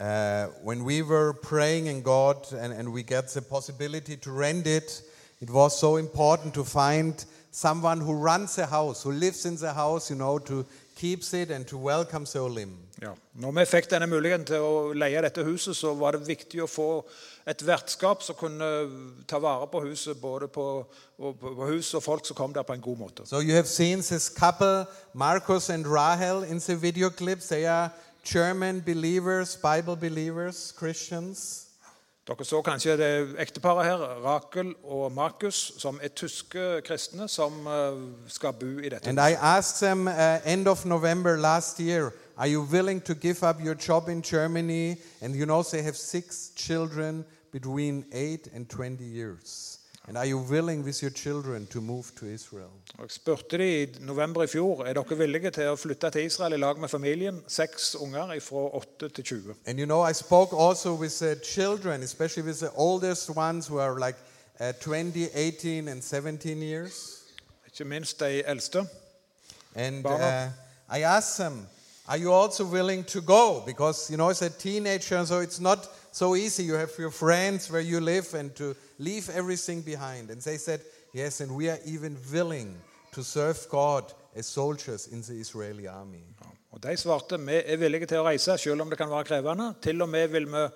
Uh, 0.00 0.46
when 0.62 0.82
we 0.82 1.02
were 1.02 1.32
praying 1.32 1.86
in 1.86 2.02
God 2.02 2.52
and, 2.52 2.72
and 2.72 2.92
we 2.92 3.02
get 3.02 3.28
the 3.28 3.42
possibility 3.42 4.16
to 4.16 4.32
rent 4.32 4.66
it, 4.66 5.02
it 5.40 5.50
was 5.50 5.78
so 5.78 5.96
important 5.96 6.52
to 6.54 6.64
find 6.64 7.24
someone 7.52 8.00
who 8.00 8.12
runs 8.12 8.56
the 8.56 8.66
house, 8.66 9.04
who 9.04 9.12
lives 9.12 9.46
in 9.46 9.56
the 9.56 9.72
house, 9.72 10.10
you 10.10 10.16
know, 10.16 10.38
to 10.40 10.66
keeps 10.96 11.32
it 11.34 11.50
and 11.50 11.66
to 11.68 11.78
welcome 11.78 12.24
the 12.24 12.40
Olim. 12.40 12.76
Ja. 13.02 13.12
Når 13.34 13.50
vi 13.50 13.64
fikk 13.66 13.90
denne 13.90 14.06
muligheten 14.06 14.46
til 14.46 14.62
å 14.62 14.92
leie 14.94 15.20
dette 15.22 15.44
huset, 15.44 15.76
så 15.76 15.92
var 15.98 16.14
det 16.14 16.26
viktig 16.28 16.62
å 16.62 16.68
få 16.70 17.04
et 17.46 17.66
vertskap 17.66 18.22
som 18.22 18.38
kunne 18.38 18.68
ta 19.28 19.38
vare 19.42 19.66
på 19.70 19.82
huset, 19.84 20.16
både 20.20 20.48
på, 20.48 20.66
på 21.18 21.68
huset 21.68 21.98
og 21.98 22.02
folk 22.02 22.26
som 22.26 22.38
kom 22.38 22.54
der 22.54 22.62
på 22.62 22.72
en 22.72 22.80
god 22.80 22.98
måte. 22.98 23.26
So 23.26 23.42
you 23.42 23.54
have 23.54 23.68
seen 23.68 24.00
this 24.00 24.28
couple, 24.28 24.86
Marcus 25.12 25.70
and 25.70 25.86
Rahel, 25.86 26.44
in 26.44 26.58
the 26.58 26.76
video 26.76 27.10
clips. 27.10 27.48
They 27.48 27.66
are 27.66 27.90
German 28.24 28.80
believers, 28.80 29.56
Bible 29.56 29.96
believers, 29.96 30.74
Christians. 30.78 31.66
Dere 32.26 32.44
så 32.44 32.62
kanskje 32.62 32.96
det 32.96 33.36
ekteparet 33.38 33.84
her, 33.84 33.96
Rakel 34.24 34.74
og 34.84 35.12
Markus, 35.12 35.72
som 35.78 36.00
er 36.02 36.08
tyske 36.08 36.80
kristne 36.86 37.28
som 37.28 37.66
eh, 37.66 37.98
skal 38.28 38.52
bo 38.52 38.78
i 38.78 38.88
dette 38.88 39.08
And. 39.08 39.18
I 39.18 39.36
asked 39.40 39.86
them 39.86 40.06
uh, 40.06 40.52
end 40.52 40.68
of 40.68 40.86
November 40.86 41.36
last 41.36 41.80
year, 41.80 42.10
are 42.36 42.48
you 42.48 42.62
willing 42.72 43.04
to 43.04 43.14
give 43.14 43.42
up 43.42 43.60
your 43.60 43.74
job 43.88 44.08
in 44.08 44.22
Germany? 44.22 44.96
And 45.20 45.34
you 45.34 45.44
know 45.44 45.62
they 45.62 45.82
have 45.82 45.96
six 45.96 46.50
children 46.56 47.24
between 47.52 48.04
8 48.12 48.48
and 48.54 48.68
20 48.68 49.04
years. 49.04 49.73
And 50.08 50.18
are 50.18 50.26
you 50.26 50.38
willing 50.38 50.84
with 50.84 51.02
your 51.02 51.10
children 51.10 51.66
to 51.66 51.80
move 51.80 52.04
to 52.18 52.26
Israel? 52.26 52.70
Og 52.98 53.02
Jeg 53.02 53.10
spurte 53.10 53.58
de 53.58 53.82
i 53.82 53.86
november 54.00 54.42
i 54.42 54.46
fjor 54.46 54.84
er 54.84 54.92
dere 54.92 55.16
villige 55.18 55.50
til 55.50 55.70
å 55.72 55.76
flytte 55.76 56.10
til 56.10 56.24
Israel 56.24 56.52
i 56.52 56.56
lag 56.56 56.78
med 56.78 56.88
familien. 56.88 57.40
Seks 57.48 57.94
unger 57.96 58.40
fra 58.40 58.76
8 58.76 59.08
til 59.08 59.24
20. 59.24 59.54
And 59.66 59.78
you 59.78 59.86
know, 59.86 60.08
I 60.10 60.12
spoke 60.12 60.52
also 60.52 60.94
with 60.94 61.14
the 61.18 61.36
children, 61.44 62.02
especially 62.02 62.46
with 62.48 62.58
the 62.58 62.70
oldest 62.74 63.30
ones 63.36 63.66
who 63.66 63.78
are 63.78 63.98
like 63.98 64.18
uh, 64.60 64.72
20, 64.72 65.28
18, 65.34 65.88
and 65.88 66.02
17 66.02 66.62
years. 66.62 67.22
Ikke 67.66 67.84
minst 67.84 68.20
de 68.20 68.42
eldste. 68.46 68.86
And 69.74 70.06
uh, 70.06 70.48
I 70.96 71.02
asked 71.02 71.36
them, 71.36 71.66
Are 72.06 72.18
you 72.18 72.32
also 72.32 72.64
willing 72.64 73.06
to 73.06 73.20
go? 73.22 73.62
Because, 73.66 74.10
you 74.10 74.18
know, 74.18 74.28
as 74.28 74.42
a 74.42 74.50
teenager, 74.50 75.24
so 75.24 75.40
it's 75.40 75.60
not 75.60 75.88
so 76.14 76.36
easy. 76.36 76.62
You 76.62 76.74
have 76.74 76.90
your 76.98 77.10
friends 77.10 77.70
where 77.70 77.82
you 77.82 78.00
live 78.00 78.34
and 78.34 78.54
to 78.54 78.74
leave 78.98 79.28
everything 79.30 79.82
behind. 79.82 80.30
And 80.30 80.40
they 80.40 80.58
said, 80.58 80.80
Yes, 81.12 81.40
and 81.40 81.54
we 81.56 81.70
are 81.70 81.78
even 81.84 82.16
willing 82.32 82.76
to 83.12 83.22
serve 83.22 83.68
God 83.68 84.12
as 84.34 84.46
soldiers 84.46 85.06
in 85.06 85.22
the 85.22 85.34
Israeli 85.34 85.86
army. 85.86 86.24
Og 86.72 86.82
De 86.82 86.96
svarte 86.96 87.38
vi 87.38 87.62
er 87.66 87.76
villige 87.76 88.06
til 88.06 88.18
å 88.18 88.24
reise, 88.26 88.58
selv 88.58 88.82
om 88.82 88.90
det 88.90 88.98
kan 88.98 89.10
være 89.10 89.24
krevende. 89.24 89.74
Til 89.82 90.02
og 90.02 90.08
med 90.08 90.28
vil 90.28 90.46
vi 90.46 90.68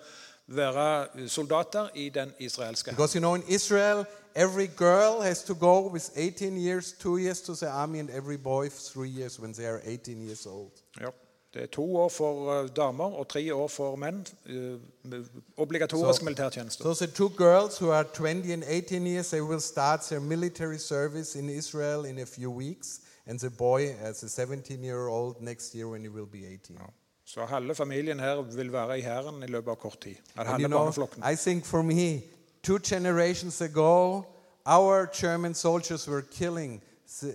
være 0.47 1.29
soldater 1.29 1.89
i 1.95 2.09
den 2.09 2.33
israelske 2.39 2.91
hæren. 2.91 2.97
Because, 2.97 3.15
you 3.15 3.21
know, 3.21 3.35
in 3.35 3.43
Israel, 3.49 4.05
every 4.35 4.69
girl 4.77 5.23
has 5.23 5.43
to 5.43 5.55
go 5.55 5.93
with 5.93 6.11
18 6.17 6.57
years, 6.57 6.93
two 6.93 7.19
years 7.19 7.41
to 7.41 7.55
the 7.55 7.69
army, 7.69 7.99
and 7.99 8.11
every 8.11 8.37
boy 8.37 8.69
three 8.69 9.11
years 9.11 9.41
when 9.41 9.53
they 9.53 9.67
are 9.67 9.81
18 9.85 10.23
years 10.23 10.47
old. 10.47 10.73
Ja. 11.01 11.11
Det 11.55 11.63
er 11.63 11.67
to 11.67 11.97
år 11.97 12.09
for 12.09 12.61
eh, 12.63 12.69
damer 12.77 13.05
og 13.05 13.29
tre 13.29 13.55
år 13.55 13.69
for 13.69 13.97
menn. 13.97 14.27
eh, 14.47 15.23
Obligatorisk 15.57 16.19
Så- 16.19 16.25
militærtjeneste. 16.25 16.83
So 16.83 16.95
the 16.95 17.07
two 17.07 17.29
girls 17.29 17.79
who 17.79 17.91
are 17.91 18.05
20 18.15 18.53
and 18.53 18.63
18 18.67 19.07
years, 19.07 19.29
they 19.29 19.41
will 19.41 19.61
start 19.61 20.01
their 20.01 20.21
military 20.21 20.79
service 20.79 21.39
in 21.39 21.49
Israel 21.49 22.05
in 22.07 22.19
a 22.19 22.25
few 22.27 22.51
weeks. 22.51 23.01
And 23.27 23.39
the 23.39 23.51
boy, 23.51 23.95
as 24.01 24.23
a 24.23 24.27
17-year-old, 24.43 25.41
next 25.41 25.75
year 25.75 25.87
when 25.87 26.03
he 26.03 26.09
will 26.09 26.27
be 26.33 26.39
18. 26.47 26.75
Ja. 26.77 26.85
Så 27.25 27.45
halve 27.45 27.75
familien 27.75 28.21
her 28.21 28.43
vil 28.43 28.73
være 28.73 28.99
i 28.99 29.03
hæren 29.03 29.43
i 29.43 29.47
løpet 29.47 29.71
av 29.71 29.77
kort 29.77 30.01
tid. 30.01 30.15
Halve 30.37 30.69
barneflokken. 30.69 31.23
I 31.33 31.37
think 31.37 31.65
for 31.65 31.83
me, 31.83 32.21
two 32.63 32.79
generations 32.79 33.61
ago, 33.61 34.23
our 34.67 35.07
German 35.21 35.55
soldiers 35.55 36.09
were 36.09 36.23
killing 36.33 36.83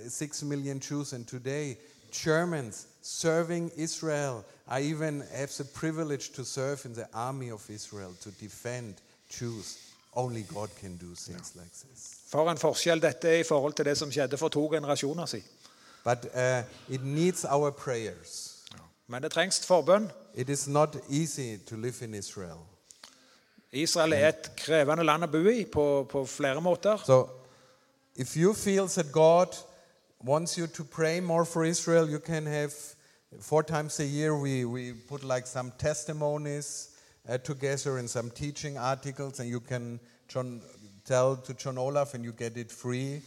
six 0.10 0.44
million 0.44 0.80
Jews, 0.92 1.14
and 1.14 1.26
today, 1.26 1.76
Germans 2.12 2.88
serving 3.04 3.72
Israel. 3.76 4.44
I 4.68 4.82
even 4.82 5.24
have 5.32 5.50
the 5.58 5.66
privilege 5.66 6.30
to 6.30 6.46
serve 6.46 6.86
in 6.86 6.94
the 6.94 7.08
army 7.14 7.52
of 7.52 7.70
Israel 7.70 8.16
to 8.22 8.32
defend 8.32 8.96
Jews. 9.30 9.78
Only 10.16 10.44
God 10.44 10.70
can 10.80 10.98
do 10.98 11.14
things 11.16 11.56
like 11.56 11.72
this. 11.72 12.20
For 12.32 12.50
en 12.50 12.58
forskjell 12.58 13.02
dette 13.02 13.30
er 13.30 13.40
i 13.40 13.44
forhold 13.44 13.74
til 13.74 13.86
det 13.86 13.98
som 13.98 14.12
skjedde 14.12 14.38
for 14.38 14.48
to 14.48 14.70
generasjoner 14.70 15.26
siden. 15.26 15.48
But 16.04 16.26
uh, 16.36 16.64
it 16.90 17.04
needs 17.04 17.46
our 17.46 17.72
prayers. 17.72 18.50
Men 19.08 19.24
det 19.24 19.32
trengs 19.32 19.66
forbønn. 19.66 20.12
It 20.36 20.50
is 20.50 20.68
not 20.68 20.96
easy 21.10 21.58
to 21.70 21.76
live 21.76 22.02
in 22.02 22.14
Israel. 22.14 22.58
Israel 23.72 24.14
er 24.14 24.28
et 24.28 24.52
krevende 24.58 25.04
land 25.04 25.24
å 25.24 25.28
bo 25.28 25.50
i 25.50 25.66
på, 25.66 26.06
på 26.10 26.26
flere 26.26 26.62
måter. 26.62 26.98
So, 27.06 27.30
if 28.16 28.38
you 28.38 28.54
feel 28.54 28.88
that 28.88 29.12
God 29.12 29.56
wants 30.24 30.58
you 30.58 30.68
to 30.68 30.84
pray 30.84 31.20
more 31.20 31.46
for 31.46 31.64
Israel, 31.64 32.10
you 32.10 32.20
can 32.20 32.46
have 32.46 32.74
four 33.40 33.64
times 33.64 34.00
a 34.00 34.06
year 34.06 34.38
we, 34.38 34.66
we 34.66 34.94
put 34.94 35.24
like 35.24 35.48
some 35.48 35.72
testimonies 35.78 36.90
uh, 37.30 37.38
together 37.38 37.98
and 37.98 38.10
some 38.10 38.30
teaching 38.30 38.78
articles, 38.78 39.40
and 39.40 39.50
you 39.50 39.60
can 39.60 40.00
John, 40.28 40.62
tell 41.06 41.36
to 41.38 41.54
John 41.54 41.78
Olaf, 41.78 42.14
and 42.14 42.24
you 42.24 42.32
get 42.32 42.58
it 42.58 42.72
free, 42.72 43.22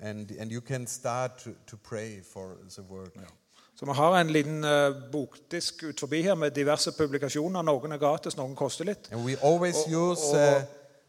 and, 0.00 0.30
and 0.32 0.50
you 0.50 0.60
can 0.60 0.86
start 0.86 1.38
to, 1.38 1.54
to 1.66 1.76
pray 1.76 2.20
for 2.20 2.56
the 2.76 2.82
word. 2.82 3.12
Så 3.76 3.86
vi 3.86 3.92
har 3.92 4.20
en 4.20 4.30
liten 4.30 4.64
eh, 4.64 4.94
bokdisk 5.12 5.82
ut 5.82 6.00
forbi 6.00 6.22
her 6.22 6.34
med 6.34 6.50
diverse 6.50 6.92
publikasjoner. 6.92 7.62
Noen 7.62 7.92
er 7.92 7.98
gratis, 7.98 8.36
noen 8.36 8.54
koster 8.56 8.84
litt. 8.84 9.08
And 9.12 9.24
we 9.24 9.34
always 9.42 9.74
Oh, 9.86 10.12
use 10.12 10.30
oh, 10.30 10.58
uh, 10.58 10.62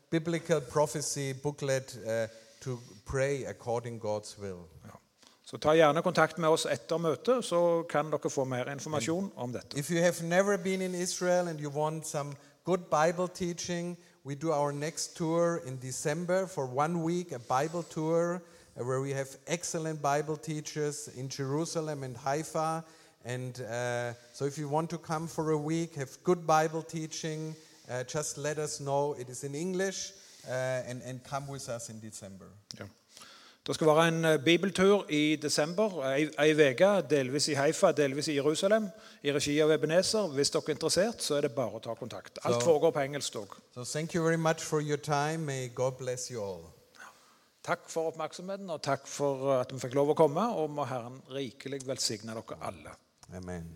biblical 0.10 0.62
prophecy 0.62 1.34
booklet 1.34 1.98
uh, 2.06 2.28
to 2.62 2.80
pray 3.06 3.45
according 3.45 4.00
God's 4.02 4.38
will. 4.39 4.65
Ja. 4.86 4.98
Så 5.45 5.58
ta 5.58 5.75
gjerne 5.77 6.01
kontakt 6.01 6.38
med 6.38 6.49
oss 6.49 6.65
etter 6.65 6.97
møtet, 6.97 7.45
så 7.45 7.84
kan 7.89 8.10
dere 8.10 8.29
få 8.34 8.43
mer 8.49 8.71
informasjon 8.71 9.31
om 9.36 9.51
dette. 9.53 9.77
If 9.77 9.91
you 9.91 10.01
have 10.01 10.23
never 10.23 10.58
been 10.58 10.81
in 10.81 10.95
Israel 10.95 11.47
and 11.47 11.60
you 11.60 11.69
want 11.69 12.08
some 12.08 12.34
good 12.63 12.89
Bible 12.89 13.27
teaching, 13.27 13.95
we 14.23 14.34
do 14.34 14.51
our 14.51 14.71
next 14.71 15.15
tour 15.15 15.62
in 15.67 15.77
December 15.77 16.47
for 16.47 16.65
one 16.65 17.03
week, 17.03 17.31
a 17.31 17.39
Bible 17.39 17.84
tour 17.84 18.41
uh, 18.75 18.84
where 18.84 19.01
we 19.01 19.13
have 19.13 19.27
excellent 19.45 20.01
Bible 20.01 20.36
teachers 20.36 21.10
in 21.15 21.29
Jerusalem 21.29 22.03
and 22.03 22.17
Haifa. 22.17 22.84
And 23.23 23.62
uh, 23.62 24.13
so 24.34 24.45
if 24.45 24.58
you 24.58 24.67
want 24.67 24.89
to 24.89 24.97
come 24.97 25.27
for 25.27 25.51
a 25.51 25.58
week, 25.58 25.93
have 25.95 26.10
good 26.23 26.47
Bible 26.47 26.81
teaching, 26.81 27.55
uh, 27.88 28.03
just 28.03 28.39
let 28.39 28.58
us 28.58 28.79
know. 28.79 29.15
It 29.19 29.29
is 29.29 29.43
in 29.43 29.53
English 29.53 30.12
uh, 30.49 30.89
and, 30.89 31.03
and 31.03 31.23
come 31.23 31.47
with 31.47 31.69
us 31.69 31.89
in 31.89 31.99
December. 31.99 32.47
Ja. 32.79 32.86
Det 33.65 33.73
skal 33.75 33.88
være 33.88 34.08
en 34.08 34.25
eh, 34.25 34.39
bibeltur 34.43 35.06
i 35.10 35.36
desember, 35.41 35.95
ei, 36.12 36.51
uke, 36.54 36.89
delvis 37.10 37.47
i 37.49 37.56
Haifa, 37.58 37.89
delvis 37.97 38.28
i 38.28 38.36
Jerusalem, 38.36 38.91
i 39.25 39.34
regi 39.34 39.56
av 39.63 39.73
Ebenezer. 39.73 40.28
Hvis 40.38 40.54
dere 40.54 40.69
er 40.69 40.75
interessert, 40.75 41.23
så 41.25 41.39
er 41.39 41.47
det 41.47 41.56
bare 41.56 41.80
å 41.80 41.82
ta 41.82 41.95
kontakt. 41.97 42.38
Alt 42.45 42.62
foregår 42.62 42.93
på 42.93 43.01
engelsk 43.08 43.39
òg. 43.41 43.58
So 43.73 43.84
thank 43.84 44.13
you 44.13 44.21
very 44.23 44.38
much 44.38 44.62
for 44.62 44.82
your 44.82 45.01
time. 45.01 45.47
May 45.49 45.71
God 45.73 45.97
bless 45.97 46.30
you 46.30 46.43
all. 46.43 46.62
Takk 47.65 47.89
for 47.89 48.12
oppmerksomheten, 48.12 48.69
og 48.69 48.84
takk 48.86 49.08
for 49.10 49.56
at 49.56 49.73
vi 49.73 49.82
fikk 49.82 49.97
lov 49.97 50.13
å 50.13 50.17
komme. 50.19 50.45
Og 50.62 50.69
må 50.69 50.86
Herren 50.86 51.17
rikelig 51.34 51.82
velsigne 51.88 52.38
dere 52.38 52.62
alle. 52.69 52.93
Amen. 53.34 53.71